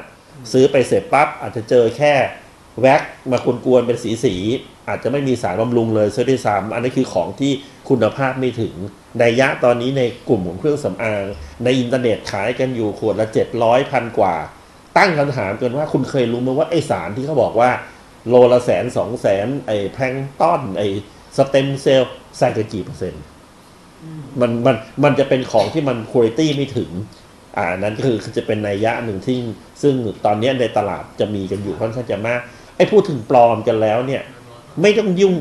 [0.52, 2.14] ซื้อไปเสร็จปั๊บอาจจะเจอแค่
[2.80, 4.34] แว็กมากวนๆเป็นสีสี
[4.88, 7.52] อาจจะไม่มีสารบำรุงเลยซะด้วยซ้ำอันนี้คือของที่
[7.88, 8.74] คุณภาพไม่ถึง
[9.18, 11.24] ในยะตอนนี้ในกลุ่มของเครื่องสำอาง
[11.64, 14.36] ในอินเทอร์เน็ตขายกันอยู่ขวดละเจ็ดร้อยพันกว่า
[14.96, 17.70] ตั้งคำถามกันว่าคุณเคยรู้ไหมว่าไอสารที่เขาบอกว่า
[18.28, 20.82] โลละแสนสองแสนไอแพลงก์ตอนไอ
[21.36, 23.22] stem cell ใส่กันกี่เปอร์เซ็นต์
[24.40, 26.90] มันมันมันจะเป็นของที่มันคุณภาพไม่ถึง
[27.56, 29.38] อ่านั้นคือจะเป็นนัยยะหนึ่งที่
[29.82, 29.94] ซึ่ง
[30.24, 32.40] ตอนนี้ในตลาดจะมีกันอยู่ค่อนข้างจะมาก
[32.76, 34.22] ไอ้พูดถึงปลอมกันแล้วเนี่ย
[34.82, 35.34] ไม่ต้องยุ่ง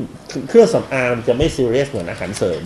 [0.48, 2.62] เครื่องสำอางมันจะไม่ซีเรียสเหมือนอาหารเสริม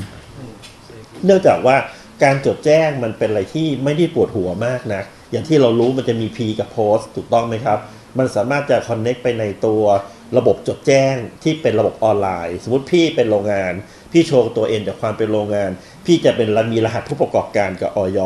[1.24, 1.76] เนื่องจากว่า
[2.24, 7.78] การจดแจ้งมันเป็นอะไรที่ไม่ได้ปวดหัวมากนะอย่างที่เรารู้มันจะมี P กับ Post ถูกต้องไหมครับ
[8.18, 9.83] มันสามารถจะ connect ไปในตัว
[10.38, 13.72] ระบบจดแจ้งที่เป็นระบบออนไลน์ สมมติพี่เป็นโรงงาน
[14.12, 15.70] พี่โชว์ตัวเองจากความเป็นโรงงาน
[16.07, 18.20] พี่จะเป็นมีรหัสผู้ประกอบการกับออย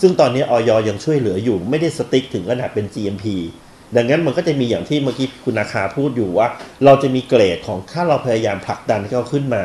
[0.00, 3.26] ซึ่งตอนนี้ออยยังช่วยเหลืออยู่ ไม่ได้สติ๊กถึงขนาดเป็น GMP
[3.94, 6.46] ดังนั้นมันก็จะมีอย่างที่เมื่อกี้คุณนาคาพูดอยู่ว่า
[6.84, 9.64] เราจะมีเกรดของถ้าเราพยายามผลักดันให้เขาขึ้นมา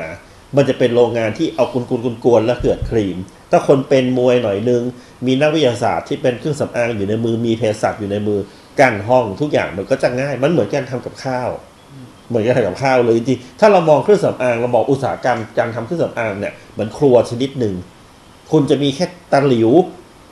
[0.55, 3.17] มันจะเป็นโรงงานที่เอากุนกุนกุนกวนแล้วเกิดครีม
[3.51, 4.83] ถ้าคนเป็นมวยหน่อยนึง
[5.25, 8.39] มีนักวิทยาศาสตร์ที่เป็นเครื่องสำอางอยู่ในมือมีเภสัชอยู่ในมือ
[8.79, 11.49] กั้นห้องทุกอย่างมันก็จะง่าย มันเหมือนการทำกับข้าว
[12.29, 17.75] เหมือนการทำกับข้าวเลยจริงๆถ้าเรามองเครื่องสำอางเราบอกอุตสาหกรรมการทำเครื่องสำอางเนี่ยเหมือนครัวชนิดหนึ่ง
[18.51, 19.71] คุณจะมีแค่ตะหลิว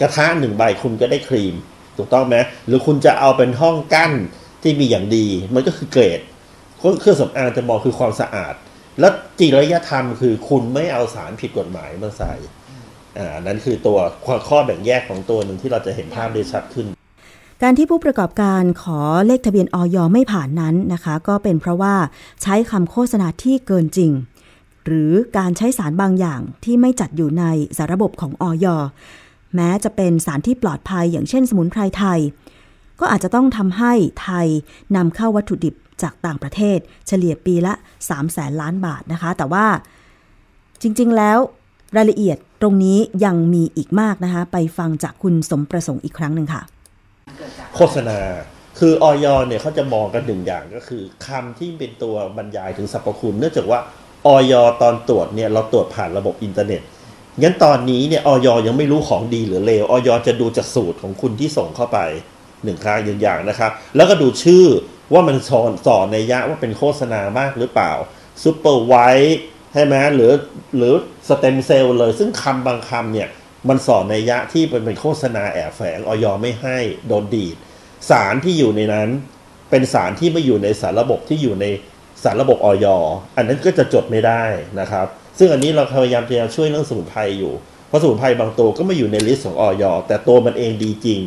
[0.01, 1.55] กระทะหนึ่งใบคุณก็ได้ครีม
[1.99, 4.11] ถูกต้องไหมหรือคุณจะเอาเป็นห้องกั้น
[4.63, 6.19] ที่มีอย่างดี มันก็คือเกรด
[6.99, 8.53] เครื่องสำอางจะมองคือความสะอาด
[8.99, 12.33] แล้วจริยธรรมคือคุณไม่เอาสารผิดกฎหมายมาใส่
[13.17, 13.97] อ่านั้นคือตัว
[14.49, 16.87] ข้อแบ่งแยกของตัวหนึ่งที่เราจะเห็นภาพได้ชัดขึ้น
[17.63, 21.95] การที่ผู้ประกอบการขอเลขทะเบียนออยไม่ผ่านนั้นนะคะ ก็เป็นเพราะว่า
[22.41, 24.11] ใช้คำโฆษณาที่เกินจริง
[24.85, 27.43] หรือการใช้สารบางอย่างที่ไม่จัดอยู่ใน
[27.77, 28.67] สารระบบของออย
[29.55, 32.19] แม้จะเป็นสารที่ปลอดภัยอย่างเช่นสมุนไพรไทย
[32.99, 34.47] ก็อาจจะต้องทำให้ไทย
[34.95, 39.65] นำเข้าวัตถุดิบจากต่างประเทศ เฉลี่ยปีละ3แสนล้านบาทนะคะ แต่ว่า
[40.81, 41.37] จริง ๆ แล้ว
[41.97, 46.61] รายละเอียดตรงนี้ยังมีอีกมากนะคะ ไปฟังจากคุณสมประสงค์อีกครั้งหนึ่งค่ะ
[47.75, 48.19] โฆษณา
[48.79, 53.79] คือออยเนี่ยเขาจะมองกันหนึ่งอย่างก็คือคำที่เป็นตัวบรรยายถึงสรรพคุณ เนื่องจากว่า
[54.27, 54.53] อย.
[54.81, 56.81] ตอนตรวจเนี่ยเราตรวจผ่านระบบอินเทอร์เน็ต
[57.41, 58.47] งั้นตอนนี้เนี่ยอย.
[58.67, 60.09] ยังไม่รู้ของดีหรือเลวอย.
[60.27, 61.99] จะดูจากสูตรของคุณที่ส่งเข้าไป
[62.63, 64.65] หนึ่งครั้งอย่างอย่างนะครับ แล้วก็ดูชื่อ
[65.13, 67.91] ว่ามันส่อส่อนัยยะว่าเป็นโฆษณามากหรือเปล่า
[68.43, 69.39] super white
[69.73, 70.31] ใช่ไหมหรือ
[70.77, 70.93] หรือ
[71.27, 73.29] stem cell เลย ซึ่งคำบางคำเนี่ย
[73.69, 76.25] มันส่อนัยยะที่เป็นเป็นโฆษณาแอบแฝงอย.
[76.41, 77.55] ไม่ให้โดนดีด
[78.09, 79.09] สารที่อยู่ในนั้น
[79.69, 81.65] เป็นสารที่ไม่อยู่ในสารระบบที่อยู่ใน
[82.23, 82.85] สารระบบออย
[83.35, 84.43] อันนั้นก็จะจดไม่ได้
[84.79, 85.07] นะครับ
[85.39, 87.53] ซึ่งอันนี้เราพยายามจะช่วยเรื่องสมุนไพรอยู่
[87.87, 89.83] เพราะสมุนไพรบางตัวก็ไม่อยู่ใน list ของอย.
[90.07, 91.21] แต่ตัวมันเองดีจริง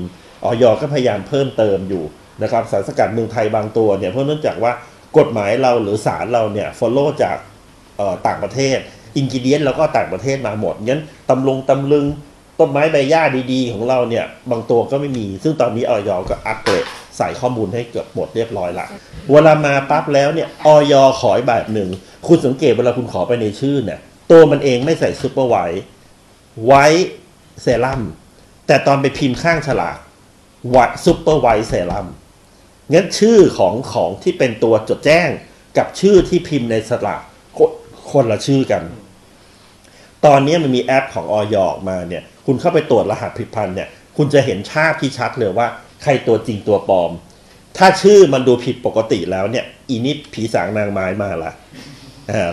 [0.44, 0.64] อย.
[0.80, 2.04] ก็พยายามเพิ่มเติมอยู่
[2.42, 4.72] นะครับสารสกัดเมืองไทยบางตัวเนี่ยเพราะเนื่องจากว่า
[5.18, 7.36] กฎหมายเราหรือสารเราเนี่ย follow จาก
[8.26, 8.78] ต่างประเทศ
[9.16, 12.06] ingredient เราก็ต่างประเทศมาหมดงั้นตำลงตำลึง
[12.58, 13.22] ต้นไม้ใบหญ้า
[13.52, 16.10] ดีๆ ของเราเนี่ยบางตัวก็ไม่มี ซึ่งตอนนี้อย.
[16.28, 16.84] ก็อัปเกรด
[17.16, 18.86] ใส่ข้อมูลให้เกือบหมดเรียบร้อยละ
[19.30, 20.94] เวลามาปั๊บแล้วเนี่ยอย.
[21.20, 21.88] ขออีกแบบหนึ่ง
[22.26, 23.98] คุณสังเกตเวลาคุณขอไปในชื่อเนี่ย
[24.30, 28.02] ตัวมันเองไม่ใส่ super white white serum
[28.66, 29.98] แต่ตอนไปพิมพ์ข้างฉลาก
[30.70, 32.06] ว่า super white serum
[32.92, 35.28] งั้นชื่อของของที่เป็นตัวจดแจ้ง
[35.78, 37.20] กับชื่อที่พิมพ์ในฉลาก
[37.56, 37.70] คน
[38.10, 38.82] คนละชื่อกัน
[40.26, 45.66] ตอนนี้มันมีแอปของออยออกมาเนี่ย คุณเข้าไปตรวจรหัสผลิตภัณฑ์เนี่ย คุณจะเห็นภาพที่ชัดเลยว่า
[46.02, 47.10] ใครตัวจริงตัวปลอม
[47.78, 51.52] ถ้าชื่อมันดูผิดปกติแล้วเนี่ย อีนิดผีสางนางไม้มาละ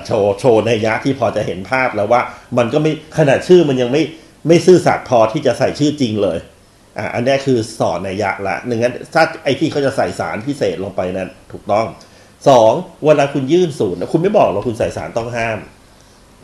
[0.05, 2.21] โชว์โชว์ในยะที่พอจะเห็นภาพแล้วว่า
[2.57, 4.03] มันก็ไม่ขนาดชื่อมันยังไม่
[4.47, 6.37] ไม่ซื่อสัตย์พอที่จะใส่ชื่อจริงเลย
[6.97, 11.85] อ่าอันนี้คือสอนในยะละหนึ่งงั้นถ้าไอที่เขาจะใส่สารพิเศษลงไปนั้นถูกต้อง
[12.49, 12.73] สอง
[13.05, 15.59] เวลาคุณยื่นศูนย์คุณไม่บอกหรอกคุณใส่สารต้องห้าม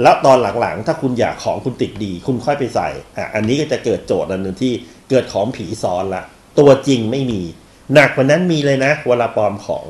[0.01, 4.73] แล้วตอนหลังๆ ถ้าคุณอยากของคุณติดดี คุณค่อยไปใส่อะอันนี้ก็จะเกิดโจทย์อันหนึ่งที่
[5.09, 6.23] เกิดของผีซ้อนละ
[6.59, 7.41] ตัวจริงไม่มี
[7.93, 9.85] หนักกว่านั้นมีเลยนะเวลาปลอมของ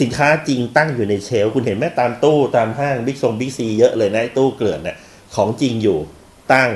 [0.00, 4.96] สินค้าจริงตั้งอยู่ในเชลฟ์คุณเห็นไหมตามตู้ตามห้างบิ๊กซงบิ๊กซีเยอะเลยนะตู้เกลื่อนเนี่ย
[5.34, 5.98] ของจริงอยู่
[6.52, 6.70] ตั้ง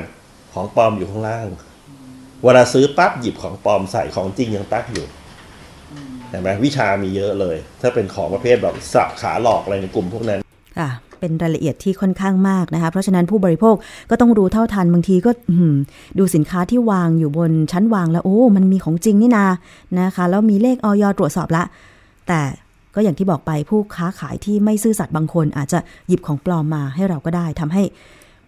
[0.53, 1.49] ของปลอมอยู่ข้างล่าง
[2.45, 5.07] เวลาซื้อปั๊บหยิบของปลอมใส่ของจริงยังตั้งอยู่
[6.29, 10.41] เห็นไหมวิชามีเยอะเลย ถ้าเป็นของประเภทแบบสับขาหลอกอะไรในกลุ่มพวกนั้น
[10.79, 13.75] ค่ะ เป็นรายละเอียดที่ค่อนข้างมากนะคะ เพราะฉะนั้นผู้บริโภค
[14.11, 15.31] ก็ต้องรู้เท่าทันบางทีก็
[16.19, 19.47] ดูสินค้าที่วางอยู่บนชั้นวางแล้วโอ้ มันมีของจริงนี่นา
[20.01, 21.63] นะคะ แล้วมีเลขออยตรวจสอบละ
[22.29, 22.41] แต่
[22.95, 27.83] ก็อย่างที่บอกไปผู้ค้าขายที่ไม่ซื่อสัตย์บางคน อาจจะหยิบของปลอมมาให้เราก็ได้ทำให้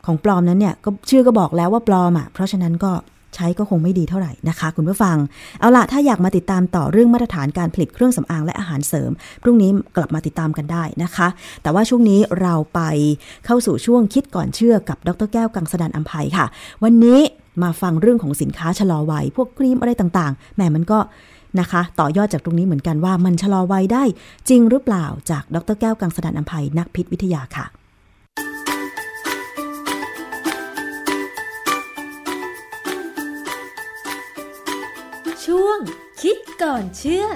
[0.07, 2.93] ของปลอมนั้นเนี่ยก็ชื่อก็บอกแล้วว่าปลอมอะเพราะฉะนั้นก็
[3.35, 5.17] ใช้ก็คงไม่ดีเท่าไหร่นะคะ คุณผู้ฟัง
[5.61, 9.11] เอาละถ้าอยากมาติดตามต่อเรื่องมาตรฐานการผลิตเครื่องสำอางและอาหารเสริม
[9.43, 11.29] พรุ่งนี้กลับมาติดตามกันได้นะคะ
[11.63, 12.81] แต่ว่าช่วงนี้เราไป
[13.47, 16.47] เข้าสู่ช่วงคิดก่อนเชื่อกับดรแก้วกังสดานอัมภัยค่ะ
[16.85, 17.21] วันนี้
[17.63, 20.99] มาฟังเรื่องของสินค้าชะลอวัย พวกครีมอะไรต่างๆแหมมันก็
[21.61, 24.05] นะคะ ต่อยอดจากตรงนี้เหมือนกันว่ามันชะลอวัยได้
[24.49, 27.82] จริงหรือเปล่าจากดรแก้วกังสดานอัมภัยนักพิษวิทยาค่ะ
[35.49, 35.79] ช่วง
[36.23, 37.27] คิดก่อนเชื่อ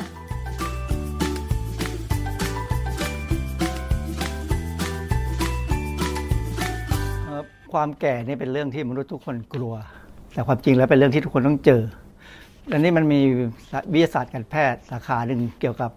[7.72, 9.74] ความแก่นี่เป็นเรื่องที่มนุษย์ทุกคนกลัว
[10.32, 11.82] แต่ความจริงแล้วเป็นเรื่องที่ทุกคนต้องเจอ
[12.72, 13.20] อันนี้มันมี
[13.92, 15.90] วิทยาศาสตร์การแพทย์สาขาหนึ่งเกี่ยวกับ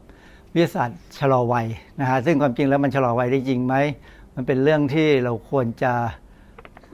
[0.54, 1.68] วิทยาศาสตร์ชะลอวัย
[2.00, 3.76] นะฮะซึ่งความจริงแล้วมันชะลอวัยได้จริงไหม
[4.36, 5.94] มันเป็นเรื่องที่เราควรจะ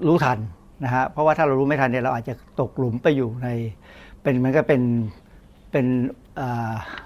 [0.07, 0.39] รู้ทัน
[0.84, 3.49] นะฮะเพราะว่าถ้าเรารู้ไม่ทันเนี่ยเราอาจจะตกหลุมไปอยู่ใน
[4.26, 4.82] เป็นมันก็เป็น
[5.71, 5.86] เป็น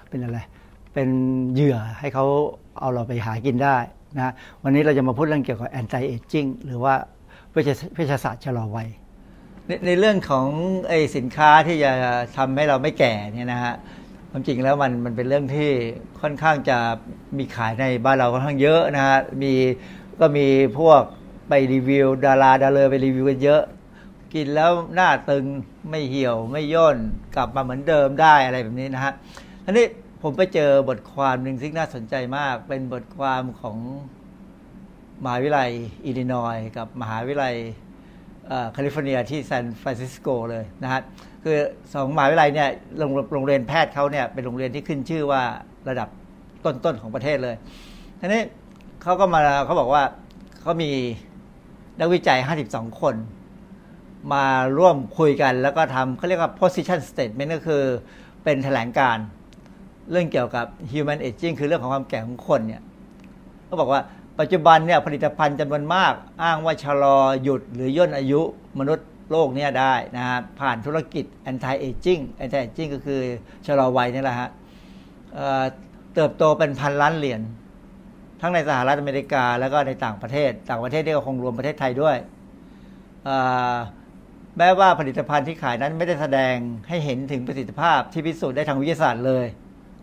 [0.08, 0.38] เป็นอะไร
[0.94, 1.08] เป็น
[1.54, 2.26] เหยื่อให้เขา
[2.78, 3.76] เอาเราไปหากินได้
[4.16, 6.94] นะวันนี้เราจะมาพูดเรื่องเกี่ยวกับ anti aging หรือว่า
[7.52, 8.88] เวชศาสตร์ชะลอวัย
[9.66, 10.46] ในในเรื่องของ
[10.88, 11.92] ไอสินค้าที่จะ
[12.36, 13.74] ทำให้เราไม่แก่เนี่ยนะฮะ
[14.30, 15.70] ความจริงแล้วมันมันเป็นเรื่องที่
[16.20, 16.78] ค่อนข้างจะ
[17.38, 19.52] มีขายในบ้านเราค่อนข้างเยอะนะฮะมี
[20.20, 20.46] ก็มี
[20.78, 21.02] พวก
[21.48, 23.62] ไปรีวิว ดาราดาเลอไปรีวิวกันเยอะ
[24.34, 25.44] กินแล้วหน้าตึง
[25.90, 26.98] ไม่เหี่ยวไม่ย่น
[27.36, 29.12] กลับมาเหมือนเดิมได้อะไรแบบนี้นะฮะ
[29.64, 29.86] ทีนี้
[30.22, 33.76] ผมไปเจอบทความหนึ่งซึ่งน่าสนใจมาก เป็นบทความของ
[35.24, 35.70] มหาวิทยาลัย
[36.04, 37.54] อิลลินอยกับมหาวิทยาลัย
[38.72, 41.00] แคลิฟอร์เนียที่ซานฟรานซิสโกเลยนะฮะ
[41.44, 41.56] คือ
[41.94, 42.68] สองมหาวิทยาลัยเนี่ย
[43.32, 45.42] โรงเรียนแพทย์เขาเนี่ยเป็นโรงเรียนที่ขึ้นชื่อว่า
[45.88, 46.08] ระดับ
[46.64, 47.56] ต้นๆของประเทศเลย
[48.20, 48.42] ทีนี้
[49.02, 50.02] เขาก็มาเขาบอกว่า
[50.60, 50.90] เขามี
[52.00, 53.14] นักวิจัย 52 คน
[54.32, 54.44] มา
[54.78, 57.82] ร่วมคุยกันแล้วก็ทำเขาเรียกว่า position statement ก็คือ
[58.44, 59.18] เป็นแถลงการ
[60.10, 62.82] เรื่องเกี่ยวกับ human aging คือเรื่องของความแก่ของคนเนี่ย
[63.66, 64.00] เขาบอกว่า
[64.40, 66.12] ปัจจุบันเนี่ยผลิตภัณฑ์จำนวนมาก
[66.42, 68.40] อ้างว่าชะลอหยุดหรือย่นอายุ
[68.78, 73.20] มนุษย์โลกนี้ได้นะฮะผ่านธุรกิจ anti aging anti aging ก็คือ
[73.66, 74.48] ชะลอวัยนี่แหละฮะ
[76.14, 77.40] เติบโตเป็นพันล้านเหรียญ
[78.40, 82.16] ทั้งในสหรัฐอเมริกาแล้วก็ในต่างประเทศ ต่างประเทศนี่ก็คงรวมประเทศไทยด้วย
[84.58, 86.54] แม้ว่าผลิตภัณฑ์ที่ขายนั้นไม่ได้แสดง
[86.88, 89.46] ให้เห็นถึงประสิทธิภาพที่พิสูจน์ได้ทางวิทยาศาสตร์เลย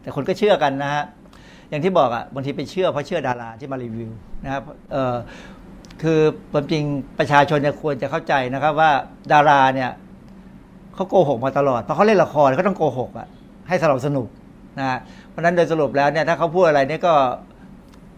[0.01, 1.03] แต่คนก็เชื่อกันนะฮะ
[1.69, 4.09] อย่างที่บอกอะ่ะบางทีไปเชื่อเพราะเชื่อดาราที่มารีวิว
[4.43, 5.15] นะครับเออ
[6.01, 6.19] คือ
[6.51, 6.83] ความจริง
[7.19, 8.91] ประชาชนควรจะเข้าใจนะครับว่า
[9.33, 9.91] ดาราเนี่ย
[10.95, 13.27] เขาโกหกมาตลอดเพราะเขาเล่นละครเขาต้องโกหกอะ่ะ
[13.67, 14.27] ให้สนุกสนุก
[14.79, 17.13] นะเพราะนั้นโดยสรุปแล้วเนี่ยถ้าเขาพูดอะไรเนี่ยก็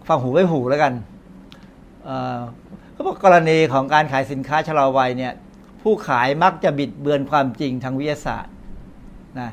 [0.08, 0.94] ฟังหูไว้หูแล้วกัน
[2.94, 5.34] เขาบอกกรณีของการขายสินค้าชะลอวัยเนี่ย
[5.84, 8.54] ผู้ขายมักจะบิดเบือนความจริงทางวิทยาศาสตร์
[9.40, 9.50] นะ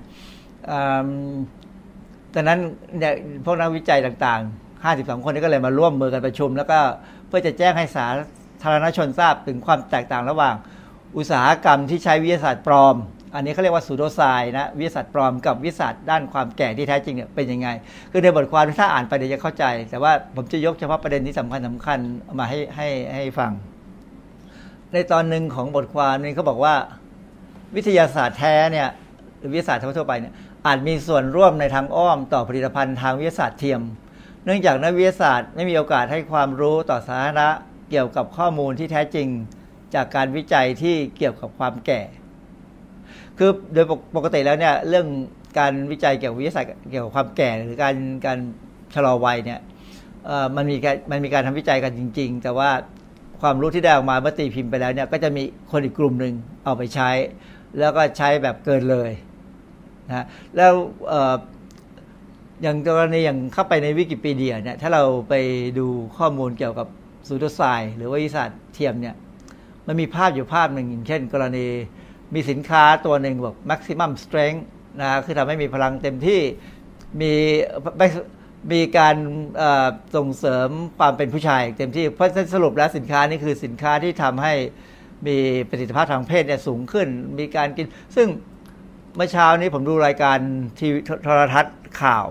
[2.34, 2.60] ดังนั้น
[2.98, 3.12] เนี่ย
[3.44, 6.78] พวกนักวิจัยต่างๆ 52 คนนี้ก็เลยมาร่วมมือกันประชุม แล้วก็
[7.28, 8.06] เพื่อจะแจ้งให้สา
[8.62, 10.54] ธารณชนทราบถึงความแตกต่างระหว่าง
[11.16, 12.96] อุตสาหกรรมที่ใช้วิทยาศาสตร์ปลอม
[13.34, 17.68] อันนี้เขาเรียกว่าสูโดไซน์นะวิทยาศาสตร์ปลอมกับวิทยาศาสตร์ด้านความแก่ที่แท้จริงเนี่ยเป็นยังไง
[18.12, 21.98] คือในบทความถ้าอ่านไปเดี๋ยวจะเข้าใจ แต่ว่าผมจะยกเฉพาะประเด็นที่สำคัญสำคัญ
[22.38, 23.52] มาให้ให้ให้ฟัง
[24.92, 26.74] ในตอนหนึ่งของบทความนี้เขาบอกว่า
[27.76, 28.88] วิทยาศาสตร์แท้เนี่ย
[29.38, 30.34] หรือวิทยาศาสตร์ทั่วไปเนี่ย
[30.66, 33.80] อาจมีส่วนร่วมในทางอ้อมต่อผลิตภัณฑ์ทางวิทยาศาสตร์เทียม
[34.44, 37.48] เนื่องจากนักวิทยาศาสตร์ไม่มีโอกาสให้ความรู้ต่อสาธารณะ
[37.90, 39.28] เกี่ยวกับข้อมูลที่แท้จริง
[39.94, 42.02] จากการวิจัยที่เกี่ยวกับความแก่
[43.38, 45.06] คือโดยปกติแล้วเนี่ยเรื่อง
[45.58, 48.38] การวิจัยเกี่ยวกับวิทยาศาสตร์เกี่ยวกับความแก่ หรือการการ
[48.94, 49.60] ชะลอวัยเนี่ย
[50.56, 52.70] มันมีการมันมีการทำวิจัยกันจริง ๆ แต่ว่า
[53.42, 56.34] ความรู้ที่ได้ออกมาเมื่อตีพิมพ์ไปแล้วเนี่ยก็จะมีคนอีกกลุ่มหนึ่ง
[56.64, 57.10] เอาไปใช้
[57.78, 59.10] แล้วก็ใช้แบบเกินเลย
[60.08, 60.26] นะ
[60.56, 60.72] แล้ว
[62.62, 65.34] อย่างกรณีอย่างเข้าไปในวิกิพีเดียเนี่ยถ้าเราไป
[65.78, 65.86] ดู
[66.18, 66.86] ข้อมูลเกี่ยวกับ
[67.28, 67.62] สูตรไซ
[67.96, 69.14] หรือว่าวิสัทเทียมเนี่ย
[69.86, 71.66] มันมีภาพอยู่ภาพหนึ่งอย่างเช่น กรณี
[72.34, 74.62] มีสินค้าตัวหนึ่งบอก maximum strength
[75.00, 76.40] นะคือทำให้มีพลังเต็มที่
[77.20, 77.32] มี
[78.72, 79.16] มีการ
[80.16, 84.54] ส่งเสริมความเป็นผู้ชายเต็มที่ เพราะสรุปแล้วสินค้านี้คือสินค้าที่ทำให้
[85.26, 85.36] มี
[85.68, 87.08] ประสิทธิภาพทางเพศเนี่ยสูงขึ้น
[87.38, 87.86] มีการกิน
[88.16, 88.28] ซึ่ง
[89.16, 90.38] เมื่อเช้านี้ผมดูรายการ
[90.78, 92.26] ทีวีโทรทัศน์ข่าว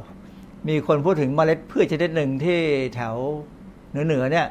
[0.68, 2.60] มีคนพูดถึงเมล็ดพืชชนิดหนึ่งที่
[2.96, 3.16] แถว
[4.06, 4.48] เหนือๆเนี่ย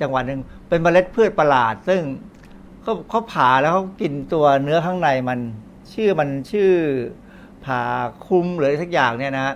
[0.00, 2.00] จังหวัดหนึ่งเป็นเมล็ดพืชประหลาด ซึ่ง
[2.82, 5.38] เขาเขาผ่าแล้วเขากินตัวเนื้อข้างในมัน
[5.94, 6.70] ชื่อมันชื่อ
[7.64, 7.80] ผ่า
[8.26, 9.54] คุมหรือสักอย่างเนี่ยนะฮะ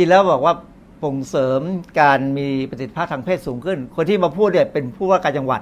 [0.00, 0.54] กินแล้วบอกว่า
[1.04, 1.60] ส่งเสริม
[2.00, 5.60] การมีประสิทธิภาพทางเพศสูงขึ้น คนที่มาพูดเนี่ยเป็นผู้ว่าการจังหวัด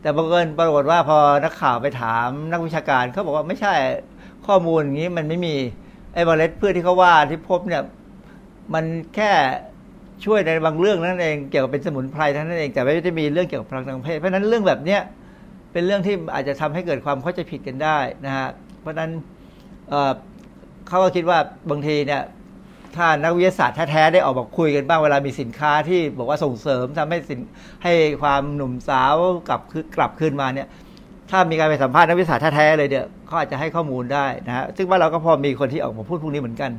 [0.00, 3.74] แต่บังเอิญปรากฏว่าพอนักข่าวไปถามนักวิชาการเขาบอกว่าไม่ใช่
[4.46, 5.54] ข้อมูลอย่างนี้มันไม่มี
[6.14, 7.82] ไอ้เมล็ดพืชที่เขาว่าที่พบเนี่ย
[8.74, 9.32] มันแค่
[10.24, 15.00] ช่วยในบางเรื่องนั่นเองเกี่ยวกับเป็นสมุนไพรท่านั้นเองแต่ไม่ได้มีเรื่องเกี่ยวกับพลังทางเพศเพราะฉะนั้นเรื่องแบบเนี้ย
[15.72, 18.48] เป็นเรื่องที่อาจจะทำให้เกิดความเข้าใจผิดกันได้นะฮะ
[18.80, 19.10] เพราะฉะนั้น
[19.88, 21.38] เเขาก็คิดว่า
[21.70, 22.22] บางทีเนี่ย
[22.98, 27.40] ถ้านักวิทยาศาสตร์แท้ๆได้ออกมาคุยกันบ้างเวลามีสินค้าที่บอกว่าส่งเสริมทำให้สิน
[27.84, 27.92] ให้
[28.22, 29.14] ความหนุ่มสาว
[29.48, 30.68] กลับคือกลับคืนมาเนี่ย
[31.30, 36.70] ถ้ามีการไปสัมภาษณ์นักวิทยาศาสตร์แท้ๆเลยเนี่ยเขาอาจจะให้ข้อมูลได้นะฮะซึ่งว่าเราก็พอมีคนที่ออกมาพูดพวกนี้เหมือนกัน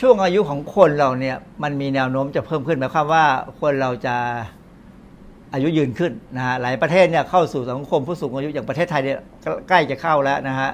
[0.00, 3.24] ช่วงอายุของคนเราเนี่ยมันมีแนวโน้มจะเพิ่มขึ้นหมายความว่า
[3.60, 4.16] คนเราจะ
[5.54, 9.18] อายุยืนขึ้นนะฮะหลายประเทศเนี่ยเข้าสู่สังคมผู้สูงอายุอย่างประเทศไทยเนี่ย
[9.68, 10.70] ใกล้จะเข้าแล้วนะฮะ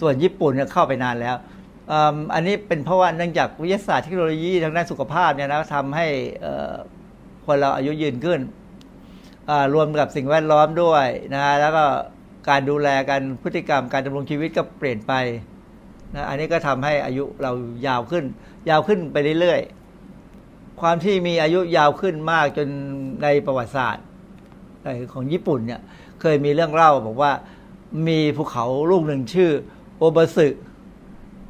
[0.00, 1.36] ส่วนญี่ปุ่นเนี่ยเข้าไปนานแล้ว
[2.34, 6.06] อันนี้เป็นเพราะว่าเนื่องจากวิทยาศาสตร์เทคโนโลยีทางด้านสุขภาพเนี่ยนะทำให้
[7.46, 8.40] คนเราอายุยืนขึ้น
[9.74, 11.84] รวมกับสิ่งแวดล้อมด้วยนะแล้วก็
[12.48, 15.12] การดูแลกันพฤติกรรมการดำรงชีวิตก็เปลี่ยนไป
[16.14, 17.52] นะอันนี้ก็ทำให้อายุเรา
[17.86, 18.24] ยาวขึ้น
[18.70, 22.68] ยาวขึ้นไปเรื่อยๆ ความที่มีอายุยาวขึ้นมากจน
[23.22, 24.04] ในประวัติศาสตร์
[25.12, 25.80] ของญี่ปุ่นเนี่ย
[26.20, 27.32] เคยมีเรื่องเล่าบอกว่า
[28.08, 29.50] มีภูเขาลูกหนึ่งชื่อ
[29.98, 30.48] โอบสึ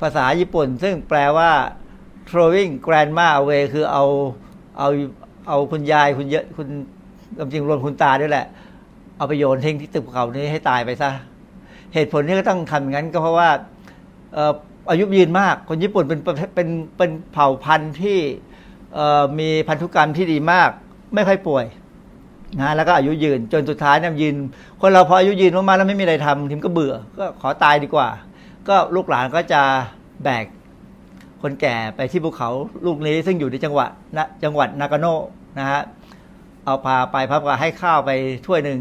[0.01, 1.51] ภาษาญี่ปุ่น ซึ่งแปลว่า
[2.29, 4.05] throwing grandma away คือเอา
[4.79, 4.89] เอา
[5.49, 6.69] เอาคุณยายคุณเยอะคุณ
[7.53, 8.47] จริงรวมคุณตาด้วยแหละ
[9.17, 11.11] เอาไปโยนทิ้งที่ตึกเขานี้ให้ตายไปซะ
[11.95, 13.49] เหตุผลที่ก็ต้องทำอย่างนั้นก็เพราะว่า
[14.91, 18.19] อายุยืนมาก คนญี่ปุ่นเป็นเป็นเป็นเผ่าพันธุ์ที่
[19.39, 20.71] มีพันธุกรรมที่ดีมาก
[21.15, 21.65] ไม่ค่อยป่วย
[22.61, 24.37] นะแล้วก็อายุยืนจนสุดท้ายเนี่ยยืน
[24.81, 28.09] คนเราพออายุยืนมากๆแล้วไม่มีอะไรทำทีมก็เบื่อ ก็ขอตายดีกว่า
[28.69, 29.63] ก็ลูกหลานก็จะ
[30.25, 30.45] แบก
[31.43, 32.51] คนแก่ไปที่ภูเขา
[32.87, 35.23] ลูกนี้ซึ่งอยู่ในจังหวัดนะจังหวัดนากาโนะ
[35.59, 35.81] นะฮะ
[36.65, 38.11] เอาพาไปพับก็ให้ข้าวไป
[38.47, 38.81] ถ้วยหนึ่ง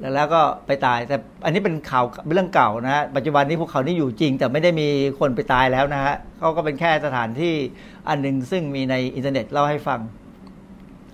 [0.00, 7.54] แล้วแล้วก็ไปตาย แต่อันนี้เป็นข่าวเป็นเรื่องเก่านะฮะปัจจุบันนี้ภูเขานี้อยู่จริง แต่ไม่ได้มีคนไปตายแล้วนะฮะเขาก็เป็นแค่สถานที่
[8.08, 10.00] อันหนึ่งซึ่งมีในอินเทอร์เน็ตเล่าให้ฟัง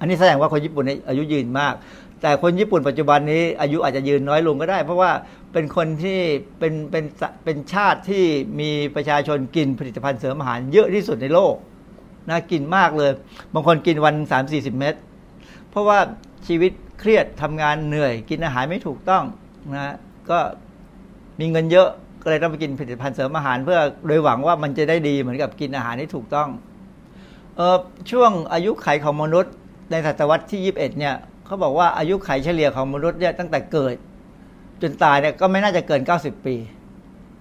[0.01, 1.75] อันนี้แสดงว่าคนญี่ปุ่นอายุยืนมาก
[2.27, 5.11] แต่คนญี่ปุ่นปัจจุบันนี้อายุอาจจะยืนน้อยลงก็ได้ เพราะว่า
[5.53, 6.21] เป็นคนที่
[6.59, 7.05] เป็นเป็น
[7.45, 8.25] เป็นชาติที่
[8.61, 11.55] มีประชาชนกินผลิตภัณฑ์เสริมอาหารเยอะที่สุดในโลก
[12.31, 13.11] นะกินมากเลย
[13.55, 14.95] บางคนกินวันสามสี่สิบเม็ด
[15.71, 15.99] เพราะว่า
[16.47, 19.25] ชีวิตเครียดทำงานเหนื่อย กินอาหารไม่ถูกต้อง
[19.75, 19.95] นะ
[20.31, 20.39] ก็
[21.41, 21.89] มีเงินเยอะ
[22.23, 26.49] ก็เลยต้องไปกินผลิตภัณฑ์เสริมอาหารเพื่อโดยหวังว่ามันจะได้ดีเหมือนกับกินอาหารที่ถูกต้อง
[27.57, 27.79] เออ
[28.11, 29.55] ช่วงอายุไขของมนุษย์
[29.91, 31.17] ในศตวรรษที่ 21 เนี่ย
[31.47, 33.95] เขาบอกว่าอายุไขเฉลี่ยของมนุษย์เนี่ยตั้งแต่เกิด
[34.83, 36.57] จนตายเนี่ยก็ไม่น่าจะเกิน 90 ปี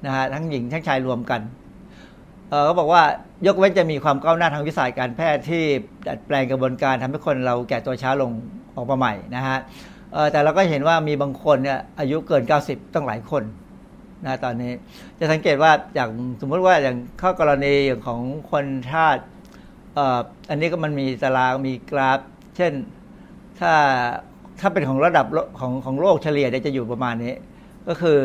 [0.05, 1.41] นะฮะทั้งหญิงทั้งชายรวมกัน
[2.65, 3.01] เขาบอกว่า
[3.47, 5.63] ยกเว้นจะมีความก้าวหน้าทางวิสัยการแพทย์ที่
[6.07, 8.31] ดัดแปลงกระบวนการทำให้คนเราแก่ตัวช้าลง
[8.75, 9.57] ออกมาใหม่นะฮะ
[10.31, 13.43] แต่เราก็เห็นว่ามีบางคนเนี่ยอายุเกิน 90ต้องหลายคน
[14.25, 14.71] นะตอนนี้
[15.19, 16.09] จะสังเกตว่าอย่าง
[16.41, 19.23] สมมติว่าอย่างข้อกรณีอย่างของคนชาติ
[20.49, 22.19] อันนี้ก็มันมีตารางมีกราฟ
[22.57, 22.73] เช่น
[23.59, 23.73] ถ้า
[24.59, 25.25] ถ้าเป็นของระดับ
[25.59, 27.33] ของของโลกเฉลี่ยเนี่ยจะอยู่ประมาณนี้
[27.87, 28.17] ก็คือ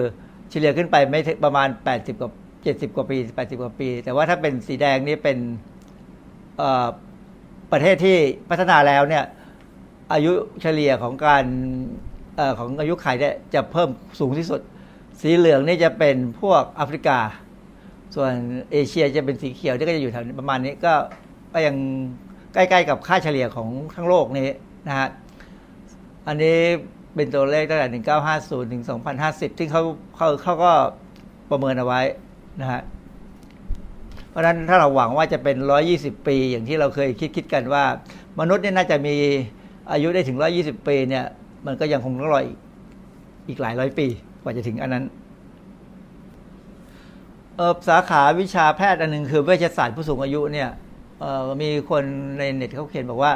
[0.51, 2.31] เฉลี่ยขึ้นไปไม่ประมาณ 80กว่า
[2.65, 5.39] 70 กว่าปี 80 กว่าปี แต่ว่าถ้าเป็นสีแดงนี่เป็น
[7.73, 8.17] ประเทศที่
[8.51, 9.25] พัฒนาแล้วเนี่ย
[10.13, 11.45] อายุเฉลี่ยของการ
[12.39, 13.89] อของอายุไขเนี่ยจะเพิ่ม
[14.21, 14.61] สูงที่สุด
[15.21, 17.19] สีเหลืองนี่จะเป็นพวกแอฟริกา
[18.15, 18.33] ส่วน
[18.73, 20.93] เอเชียจะเป็นสีเขียวที่ก็จะอยู่แถวประมาณนี้ก็
[21.53, 21.77] ก็ยัง
[22.55, 24.49] ใกล้ ๆ กับค่าเฉลี่ยของทั้งโลกนี้
[24.87, 25.09] นะฮะ
[26.27, 26.59] อันนี้
[27.15, 27.89] เป็นตัวเลขตั้งแต่
[28.31, 28.83] 1950 ถึง
[29.21, 29.83] 2050 ที่เขา
[30.17, 30.73] เขาเขาก็
[31.51, 32.01] ประเมินเอาไว้
[32.61, 32.81] นะฮะ
[34.31, 35.57] เพราะฉะนั้นถ้าเราหวังว่าจะเป็น
[35.93, 37.85] 120 ปี อย่างที่เราเคยคิดคิดกันว่า
[38.41, 39.17] มนุษย์เนี่ยน่าจะมี
[39.93, 41.25] อายุได้ถึง 120 ปีเนี่ย
[41.67, 42.43] มันก็ยังคงต้องรอ
[43.49, 44.07] อีกหลายร้อยปี
[44.43, 45.05] กว่าจะถึงอันนั้น
[47.57, 50.69] เออสาขาวิชาแพทย์อันหนึ่งคือเวชศาสตร์ผู้สูงอายุเนี่ย
[51.63, 52.03] มีคน
[52.39, 53.33] ในเน็ตเขาเขียนบอกว่า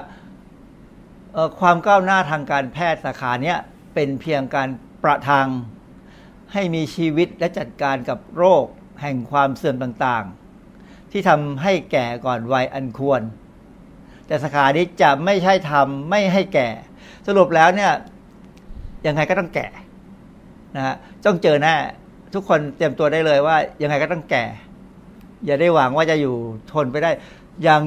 [1.61, 3.59] ความก้าวหน้าทางการแพทย์สาขาเนี้ย
[3.95, 4.69] เป็นเพียงการ
[5.03, 5.49] ประทัง
[6.53, 8.65] ให้มีชีวิตและจัดการกับโรค
[9.03, 13.23] แห่งความเสื่อมต่างๆ ที่ทำให้แก่ก่อนวัยอันควร
[14.27, 16.69] แต่สาขานี้จะไม่ใช่ทำไม่ให้แก่
[17.27, 17.93] สรุปแล้วเนี่ย
[19.07, 19.69] ยังไงก็ต้องแก่
[20.77, 20.95] นะฮะ
[21.27, 21.77] ต้องเจอแน่
[22.35, 24.45] ทุกคนเตรียมตัวได้เลยว่า ยังไงก็ต้องแก่
[25.45, 26.37] อย่าได้หวังว่าจะอยู่
[26.73, 27.11] ทนไปได้
[27.63, 27.83] อย่าง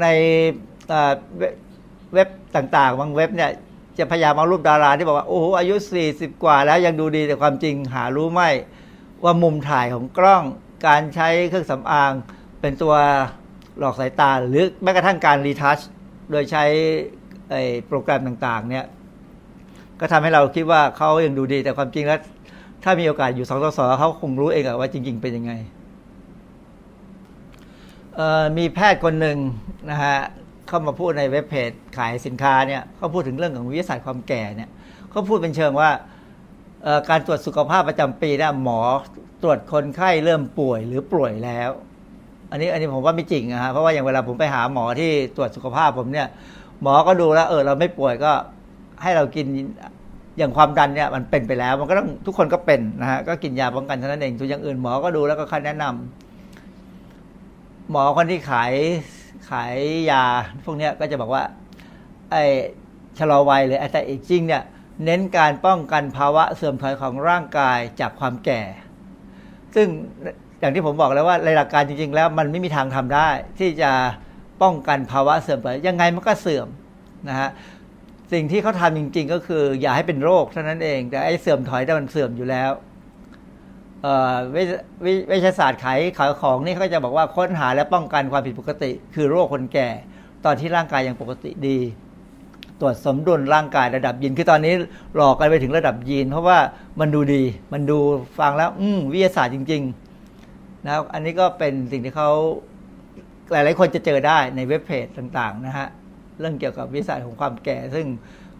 [0.00, 0.06] ใน
[2.14, 3.50] เว็บต่างๆ บางเว็บเนี่ย
[3.98, 5.74] จะพยายามเอารูปดาราที่บอกว่า โอ้โหอายุ
[6.08, 8.42] 40 กว่าแล้วยังดูดีแต่ความจริงหารู้ไหม
[9.24, 10.44] ว่ามุมถ่ายของกล้อง
[10.86, 12.12] การใช้เครื่องสำอาง
[12.60, 12.94] เป็นตัว
[13.78, 15.78] หลอกสายตา หรือแม้กระทั่งการรีทัช
[16.30, 16.64] โดยใช้
[17.86, 18.86] โปรแกรมต่างๆ เนี่ย
[20.00, 22.20] ก็ทำให้เราคิดว่าเขายังดูดีแต่ความจริงแล้ว
[22.84, 25.52] ถ้ามีโอกาสอยู่สองต่อสอเขาคงรู้เองว่าจริง ๆ เป็นยังไง
[28.58, 29.38] มีแพทย์คนหนึ่ง
[29.90, 30.18] นะฮะ
[30.68, 34.70] เข้ามาพูดในเว็บเพจขายสินค้าเนี่ยเขาพูดถึงเรื่องของวิทยาศาสตร์ความแก่เนี่ย
[35.10, 35.90] เขาพูดเป็นเชิงว่า
[37.10, 38.80] การตรวจสุขภาพประจำปีนี่ยหมอ
[39.42, 41.70] ตรวจคนไข้เริ่มป่วยหรือป่วยแล้ว
[42.50, 46.26] อันนี้อันนี้ผมว่าไม่จริงนะฮะเพราะว่าอย่างเวลาผมไปหาหมอที่ตรวจสุขภาพผมเนี่ย
[46.82, 48.32] หมอก็ดูแล้วเออเราไม่ป่วยก็
[49.02, 49.46] ให้เรากิน
[50.38, 59.74] อย่างความดันเนี่ยมันเป็นไปแล้วมันก็ต้องทุกคนก็เป็นนะฮะก็กินยาป้องกันเท่านั้นเองส่วนอย่างอื่นหมอก็ดูแล้วก็คัดแนะนำหมอคนที่ขายาย
[60.10, 60.24] ยา
[60.64, 61.44] พวกนี้ก็จะบอกว่า
[62.30, 62.42] ไอ้
[63.18, 64.62] ชะลอวัยหรือแอนตี้เอจิ้งเนี่ย
[65.04, 68.62] เน้นการป้องกันภาวะเสื่อมถอยของร่างกายจากความแก่
[69.74, 69.88] ซึ่ง
[70.60, 73.28] อย่างที่ผมบอกแล้วว่าในหลักการจริง ๆ แล้วมันไม่มีทางทำได้
[73.58, 73.90] ที่จะ
[74.62, 76.68] ป้องกันภาวะเสื่อมถอยยังไงมันก็เสื่อม
[77.28, 77.50] นะฮะ
[78.32, 82.70] สิ่งที่เขาทำจริง ๆ ก็คือ อย่าให้เป็นโรคเท่านั้นเอง แต่ไอ้เสื่อมถอยแต่มันเสื่อมอยู่แล้ว
[85.32, 89.88] วิทยาศาสตร์ขายขายของนี่เขาจะบอกว่าค้นหาและป้องกันความผิดปกติ คือโรคคนแก่
[90.44, 91.78] ตอนที่ร่างกายยังปกติดี
[92.80, 94.74] ตรวจสมดุลร่างกายระดับยีนคือตอนนี้
[95.16, 96.58] หลอกกันไปถึงระดับยีน เพราะว่า
[97.00, 97.42] มันดูดี
[97.72, 97.98] มันดู
[98.38, 102.30] ฟังแล้ว อืวิทยาศาสตร์จริงๆนะอันนี้ก็เป็นสิ่งที่เขา
[103.52, 105.88] หลายๆคนจะเจอได้ในเว็บเพจต่าง ๆ นะฮะ
[106.40, 108.06] เรื่องเกี่ยวกับวิทยาศาสตร์ของความแก่ ซึ่ง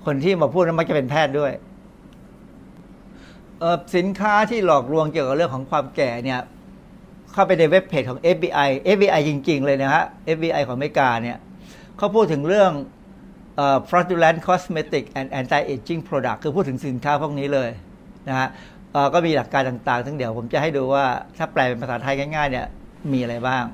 [0.04, 1.52] คนที่มาพูดนั้นมักจะเป็นแพทย์ด้วย
[3.96, 6.40] สินค้าที่หลอกลวงเกี่ยวกับเรื่องของความแก่เนี่ย
[7.32, 10.04] เข้าไปในเว็บเพจของ FBI FBI จริง ๆ เลยนะฮะ
[10.36, 11.38] FBI ของอเมริกาเนี่ย
[11.98, 12.72] เขาพูดถึงเรื่อง
[13.88, 17.70] fraudulent cosmetic and anti-aging product คือพูดถึงสินค้าพวกนี้เลย
[18.28, 18.48] นะฮะ
[19.14, 21.04] ก็มีหลักการต่างๆทั้งเดี๋ยวผมจะให้ดูว่า
[21.38, 22.66] ถ้าแปลเป็นภาษาไทยง่ายๆเนี่ย
[23.12, 23.64] มีอะไรบ้าง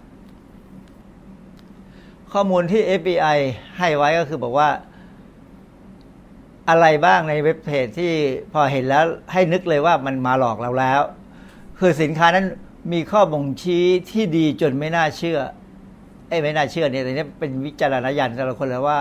[2.32, 3.38] ข้อมูลที่ FBI
[3.78, 4.68] ให้ไว้ก็คือบอกว่า
[6.70, 8.12] อะไรบ้างในเว็บเพจที่
[8.52, 11.00] พอเห็นแล้วให้นึกเลยว่ามันมาหลอกเราแล้ว
[11.78, 12.46] คือสินค้านั้น
[12.92, 15.38] มีข้อบ่งชี้ที่ดีจนไม่น่าเชื่อ
[16.28, 18.98] ไอ้ไม่น่าเชื่อเนี่ยแต่นี้เป็นวิจารณญาณสำหรับคนแล้วว่า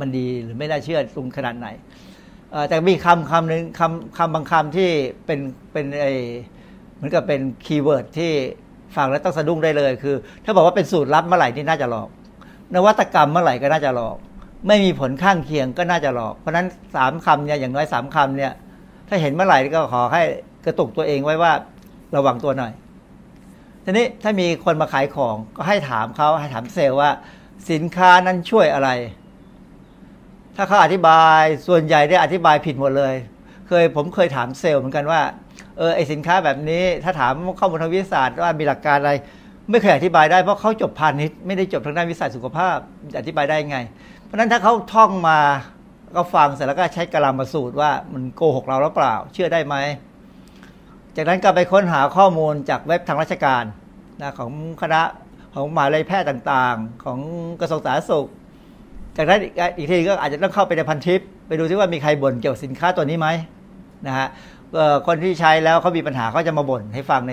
[0.00, 1.68] มันดีหรือไม่น่าเชื่อตรงขนาดไหน
[2.68, 4.90] แต่มีคำคำหนึ่งคำคำบางคำที่
[5.26, 5.38] เป็น
[5.72, 6.06] เป็นไอ
[6.94, 8.32] เหมือนกับเป็น keyword ที่
[8.96, 10.14] ฟังแล้วต้องสะดุ้งได้เลยคือ
[10.44, 12.08] ถ้าบอกว่าเป็นสูตรลับเมื่อไหร่ที่น่าจะหลอก
[12.74, 14.16] นวัตกรรมเมื่อไหร่ก็น่าจะหลอก
[14.66, 18.52] ไม่มีผลข้างเคียงก็น่าจะหลอก เพราะนั้นสามคำเนี่ยอย่างน้อยสามคำเนี่ย
[19.08, 20.22] ถ้าเห็นเมื่อไหร่ก็ขอให้
[20.64, 21.52] กระตุกตัวเองไว้ว่า
[22.16, 22.72] ระวังตัวหน่อย
[23.84, 27.10] ทีนี้ถ้ามีคนมาขายของก็ให้ถามเขาให้ถามเซลล์ว่า
[27.70, 28.90] สินค้านั้นช่วยอะไร
[30.56, 33.14] ถ้าเขาอธิบายส่วนใหญ่ได้อธิบายผิดหมดเลย
[33.68, 35.20] เคยผมเคยถามเซลล์เหมือนกันว่า
[35.78, 39.12] เออไอสินค้าแบบนี้ถ้าถามข้อมูลทางวิทยาศาสตร์ว่ามีหลักการอะไร
[39.70, 42.76] ไม่เคยอธิบายได้เพราะเขาจบพาณิชย์ไม่ได้จบทางด้านวิทยาศาสตร์สุขภาพ
[43.18, 43.78] อธิบายได้ไง
[44.32, 45.38] ราะนั้นถ้าเขาท่องมา
[46.16, 49.76] ก็ฟังเสร็จแล้วก็ใช้กลามาสูตรว่ามันโกหกเราหรือเปล่า เชื่อได้ไหม
[51.16, 53.64] จากนั้นก็ไปค้นหาข้อมูลจากเว็บทางราชการ
[54.20, 54.50] นะของ
[54.82, 55.02] คณะ
[55.54, 57.18] ของมหาลัยแพทย์ต่างๆ ของ
[57.60, 58.26] กระทรวงสาธารณสุข
[59.16, 59.40] จากนั้น
[59.76, 63.28] อีกทีก็อาจจะต้องเข้าไปในพันทิป ไปดูที่ว่ามีใครบ่นเกี่ยวกับสินค้าตัวนี้ไหม
[64.06, 64.28] นะฮะ
[65.06, 67.32] คนที่ใช้แล้วเขามีปัญหาเขาจะมาบ่นให้ฟังใน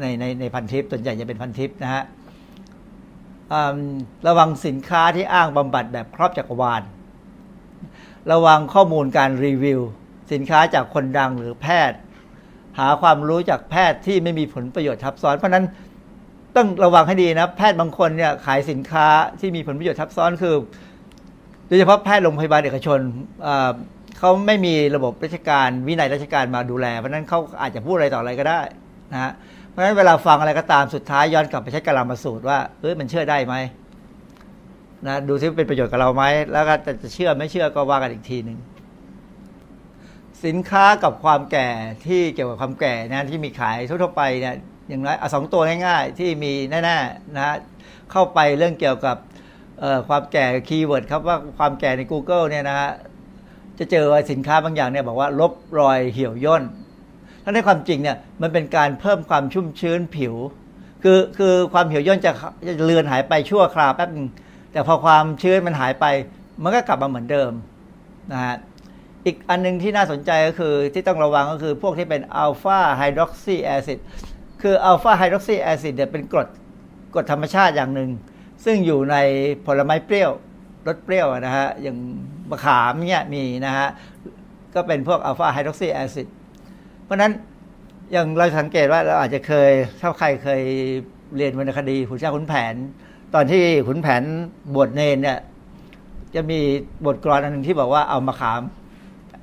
[0.00, 2.02] ในในในพันทิปส่วนใหญ่จะเป็นพันทิปนะฮะ
[4.26, 6.82] ระวังสินค้าที่อ้างบำบัดแบบครอบจักรวาล
[8.32, 9.80] ระวังข้อมูลการรีวิว
[10.32, 11.98] สินค้าจากคนดังหรือแพทย์
[12.78, 15.64] หาความรู้จากแพทย์ที่ไม่มีผลประโยชน์ทับซ้อน เพราะนั้น
[16.56, 19.06] ต้องระวังให้ดีนะ แพทย์บางคนเนี่ยขายสินค้า
[19.40, 20.54] ที่มีผลประโยชน์ทับซ้อนคือ
[21.68, 23.00] โดยเฉพาะแพทย์โรงพยาบาลเอกชน
[24.18, 28.60] เขาไม่มีระบบราชการวินัยราชการมาดูแล เพราะนั้นเขาอาจจะพูดอะไรต่ออะไรก็ได้
[29.12, 29.32] นะฮะ
[29.78, 33.54] ราะฉะนั้นเวลาฟังอะไรก็ตามสุดท้ายย้อนกลับไปใช้กลามาสูตรว่าเอ้ยมันเชื่อได้ไหม
[35.06, 38.58] นะดูซิเป็นประโยชน์กับเราไหมแล้วก็จะเชื่อไม่เชื่อก็ว่ากันอีกทีหนึ่ง
[40.44, 41.68] สินค้ากับความแก่
[42.06, 44.54] ที่เกี่ยวกับความแก่นะที่มีขายทั่วไปเนี่ย
[44.88, 47.56] อย่างน้อยเอาสองตัวง่ายๆ ที่มีแน่ๆนะ
[48.12, 49.16] เข้าไปเรื่องเกี่ยวกับ
[50.08, 52.90] ความแก่ keyword คำว่าความแก่ใน Google เนี่ยนะฮะ
[53.78, 56.62] จะเจอสินค้าบางอย่างเนี่ยบอกว่าลบรอยเหี่ยวย่น
[57.48, 60.34] ถ้าในความจริงเนี่ยมันเป็นการเพิ่มความชุ่มชื้นผิว
[61.02, 62.32] คือคือความเหี่ยวย่นจะ
[62.68, 64.28] จะเลือนหายไปชั่วคราวแป๊บนึง
[64.72, 66.04] แต่พอความชื้นมันหายไป
[66.62, 67.52] มันก็กลับมาเหมือนเดิม
[68.32, 68.56] นะฮะ
[69.26, 73.98] อีกอันนึงที่น่าสนใจก็คือที่ต้องระวังก็คือพวกที่เป็น alpha hydroxy acid
[74.62, 76.48] คือ alpha hydroxy acid เนี่ยเป็นกรด
[77.14, 78.10] กรดธรรมชาติอย่างหนึ่ง
[78.64, 79.16] ซึ่งอยู่ใน
[79.66, 80.30] ผลไม้เปรี้ยว
[80.86, 81.96] รสเปรี้ยวนะฮะอย่าง
[82.50, 83.88] มะขามเนี่ยมีนะฮะ
[84.74, 86.26] ก็เป็นพวก alpha hydroxy acid
[87.08, 87.32] เพราะนั้น
[88.12, 90.62] อย่างเราสังเกตว่าเราอาจจะเคยถ้าใครเคย
[91.36, 92.74] เรียนวรรณคดีขุนช้างขุนแผน
[93.34, 94.22] ตอนที่ขุนแผน
[94.74, 95.38] บวชเนนเนี่ย
[96.34, 96.60] จะมี
[97.06, 98.62] บทกลอนอันหนึ่งที่บอกว่าเอามะขาม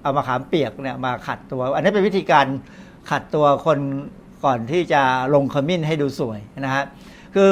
[0.03, 2.45] เอามะขามเปียกเนี่ยมาขัดตัว อันนี้เป็นวิธีการ
[3.11, 3.79] ขัดตัวคน
[4.45, 5.01] ก่อนที่จะ
[5.33, 6.83] ลงขมิ้นให้ดูสวยนะฮะ
[7.35, 7.49] คือ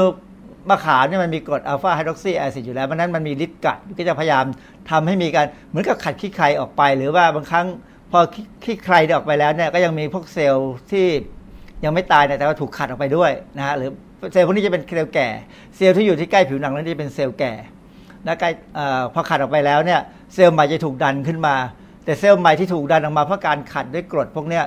[0.69, 4.45] มะขามเนี่ยมันมีกรด alpha hydroxy acid อยู่แล้วเพราะนั้นมันมีฤทธิ์กัดก็จะพยายาม
[4.89, 7.67] ทำให้มีการเหมือนกับขัดขี้ไคลออกไป หรือว่าบางครั้ง
[8.15, 8.21] พอ
[8.63, 11.07] ขี้ไคลออกไปแล้วเนี่ยก็ยังมีพวกเซลล์ที่
[11.85, 13.89] ยังไม่ตายแต่ว่าถูกขัดออกไปด้วยนะฮะหรือ
[14.31, 15.27] เซลล์พวกนี้จะเป็นเซลล์แก่
[15.75, 17.53] เซลล์ที่อยู่ที่ใกล้ผิวหนังนั้นจะเป็นเซลล์แก่
[18.25, 18.49] นะใกล้
[19.13, 19.99] พอขัดออกไปแล้วเนี่ย
[20.33, 21.55] เซลล์ใหม่จะถูกดันขึ้นมา
[22.05, 24.63] แต่เซลล์ใหม่ที่ถูกดันออกมาเพราะการขัดด้วยกรดพวกเนี้ย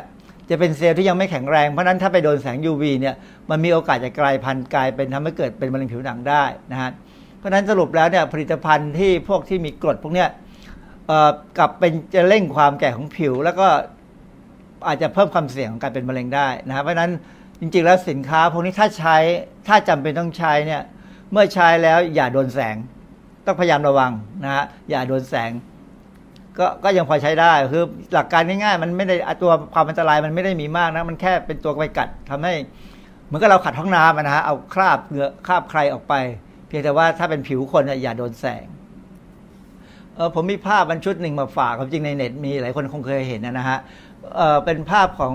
[0.50, 3.14] จะเป็นเซลล์ที่ยังไม่แข็งแรง เพราะนั้นถ้าไปโดนแสง UV เนี่ย
[3.50, 6.90] มันมีโอกาสจะกลายพันธุ์กลายเป็นทำให้เกิดเป็นมะเร็งผิวหนังได้นะฮะ
[7.38, 10.28] เพราะนั้นสรุปแล้วเนี่ยผลิตภัณฑ์ที่พวกที่มีกรดพวกเนี้ย
[11.58, 13.66] กลับเป็นจะเร่งความแก่ของผิว แล้วก็
[14.86, 17.10] อาจจะเพิ่มความเสี่ยงของการเป็นมะเร็งได้นะครับเพราะนั้น
[17.60, 19.16] จริง ๆ แล้วสินค้าพวกนี้ถ้าใช้
[19.68, 20.82] ถ้าจำเป็นต้องใช้เนี่ย
[21.32, 22.76] เมื่อใช้แล้วอย่าโดนแสง
[23.46, 24.12] ต้องพยายามระวัง
[24.44, 25.50] นะฮะอย่าโดนแสง
[26.58, 27.84] ก็ก็ยังพอใช้ได้คือ
[28.14, 32.52] หลักการง่ายๆมันไม่ได้ตัวความอันตรายมันไม่ได้มีมากนะมันแค่เป็นตัวไปกัดทำให้
[33.26, 36.14] เหมือนกับเราขัดห้องน้ำนะฮะเอาคราบเหงื่อคราบใครออกไป
[36.68, 38.64] เพียงแต่ว่าถ้าเป็นผิวคนอย่าโดนแสง
[40.16, 43.78] เออผมมีภาพบรรชุดหนึ่งมาฝากความจริงในเน็ตมีหลายคนคงเคยเห็นนะฮะ
[44.36, 45.32] เออเป็นภาพของ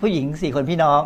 [0.00, 1.00] ผู้หญิงสี่คนพี่น้อง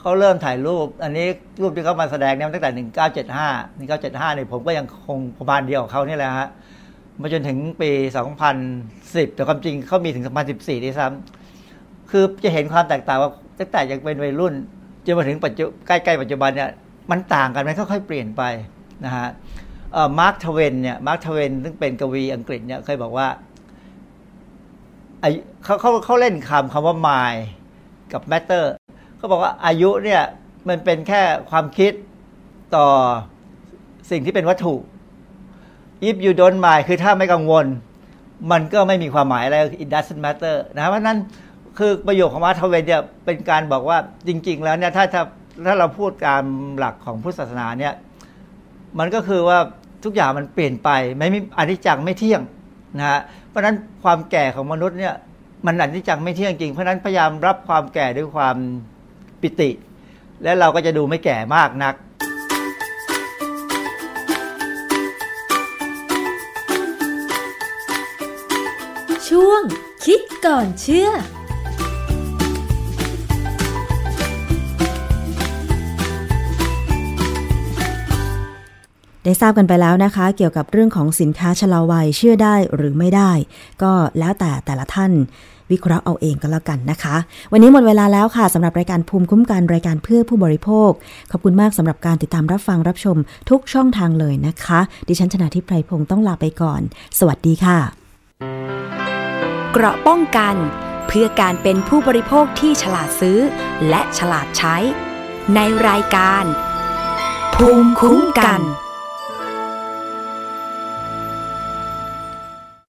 [0.00, 1.26] เขาเริ่มถ่ายรูป อันนี้
[1.62, 6.48] รูปที่เขามาแสดงเนี่ยตั้งแต่หนึ่งเก้าเจ็ดห้าหนึ่งเก้าเจ็ดห้าเนี่ยผมก็ยังคงประมาณเดียวเขานี่แหละฮะ
[7.20, 7.90] มาจนถึงปี
[8.62, 14.54] 2010 แต่ความจริงเขามีถึง 2014ด้วยซ้ำคือจะเห็นความแตกต่างว่าตั้งแต่ยังเป็นวัยรุ่น
[15.04, 16.70] จนมาถึงปัจจุใกล้ๆปัจจุบันเนี่ย
[17.10, 18.42] มันต่างกันมันค่อยๆเปลี่ยนไป
[19.04, 19.28] นะฮะ
[20.18, 23.28] Mark Twain เนี่ย Mark Twain ซึ่งเป็นกวีอังกฤษเนี่ยเคยบอกว่า
[25.64, 27.40] เขาเขาเขาเล่นคำคำว่า mind
[28.12, 28.64] กับ matter
[29.16, 30.22] เขาบอกว่าอายุเนี่ย
[30.68, 31.92] มันเป็นแค่ความคิด
[32.76, 32.88] ต่อ
[34.10, 34.74] สิ่งที่เป็นวัตถุ
[36.08, 37.66] if you don't mind คือถ้าไม่กังวล
[38.52, 41.18] มันก็ไม่มีความหมายอะไร it doesn't matter นะเพราะนั้น
[41.78, 45.22] คือประโยคของ Mark Twain เนี่ยเป็นการบอกว่าจริง ๆ แล้วเนี่ยถ้าถ้า
[45.66, 46.44] ถ้าเราพูดตาม
[46.78, 47.94] หลักของพุทธศาสนาเนี่ย
[48.98, 49.58] มันก็คือว่า
[50.04, 52.40] ทุกอย่างมันเปลี่ยนไป ไม่มีอนิจจังไม่เที่ยง
[52.98, 55.14] นะฮะเพราะฉะนั้นความแก่ของมนุษย์เนี่ย
[55.66, 58.56] มันอนิจจังไม่เที่ยงจริงเพราะฉะนั้นพยายามรับความแก่ด้วยความ
[59.40, 59.70] ปิติ
[60.42, 61.94] และเราก็จะดูไม่แก่มากนัก
[69.28, 69.62] ช่วง
[70.04, 71.10] คิดก่อนเชื่อ
[79.24, 83.32] ได้ทราบกันไปแล้วนะคะ เกี่ยวกับเรื่องของสินค้าชะลอวัยเชื่อได้หรือไม่ได้
[83.82, 85.12] ก็แล้วแต่แต่ละท่าน
[85.70, 87.16] วิเคราะห์เอาเองก็แล้วกันนะคะ
[87.52, 90.90] วันนี้หมดเวลาแล้วค่ะสำหรับรายการภูมิคุ้มกันรายการเพื่อผู้บริโภค
[91.30, 93.16] ขอบคุณมากสำหรับการติดตามรับฟังรับชม
[93.50, 96.80] ทุกช่องทางเลยนะคะ ดิฉันชนะทิพไพรพงศ์ต้องลาไปก่อน
[97.18, 97.78] สวัสดีค่ะ
[99.72, 100.54] เกราะป้องกัน
[101.08, 103.38] เพื่อการเป็นผู้บริโภคที่ฉลาดซื้อ
[103.88, 104.76] และฉลาดใช้
[105.54, 106.44] ในรายการ
[107.54, 108.62] ภูมิคุ้มกัน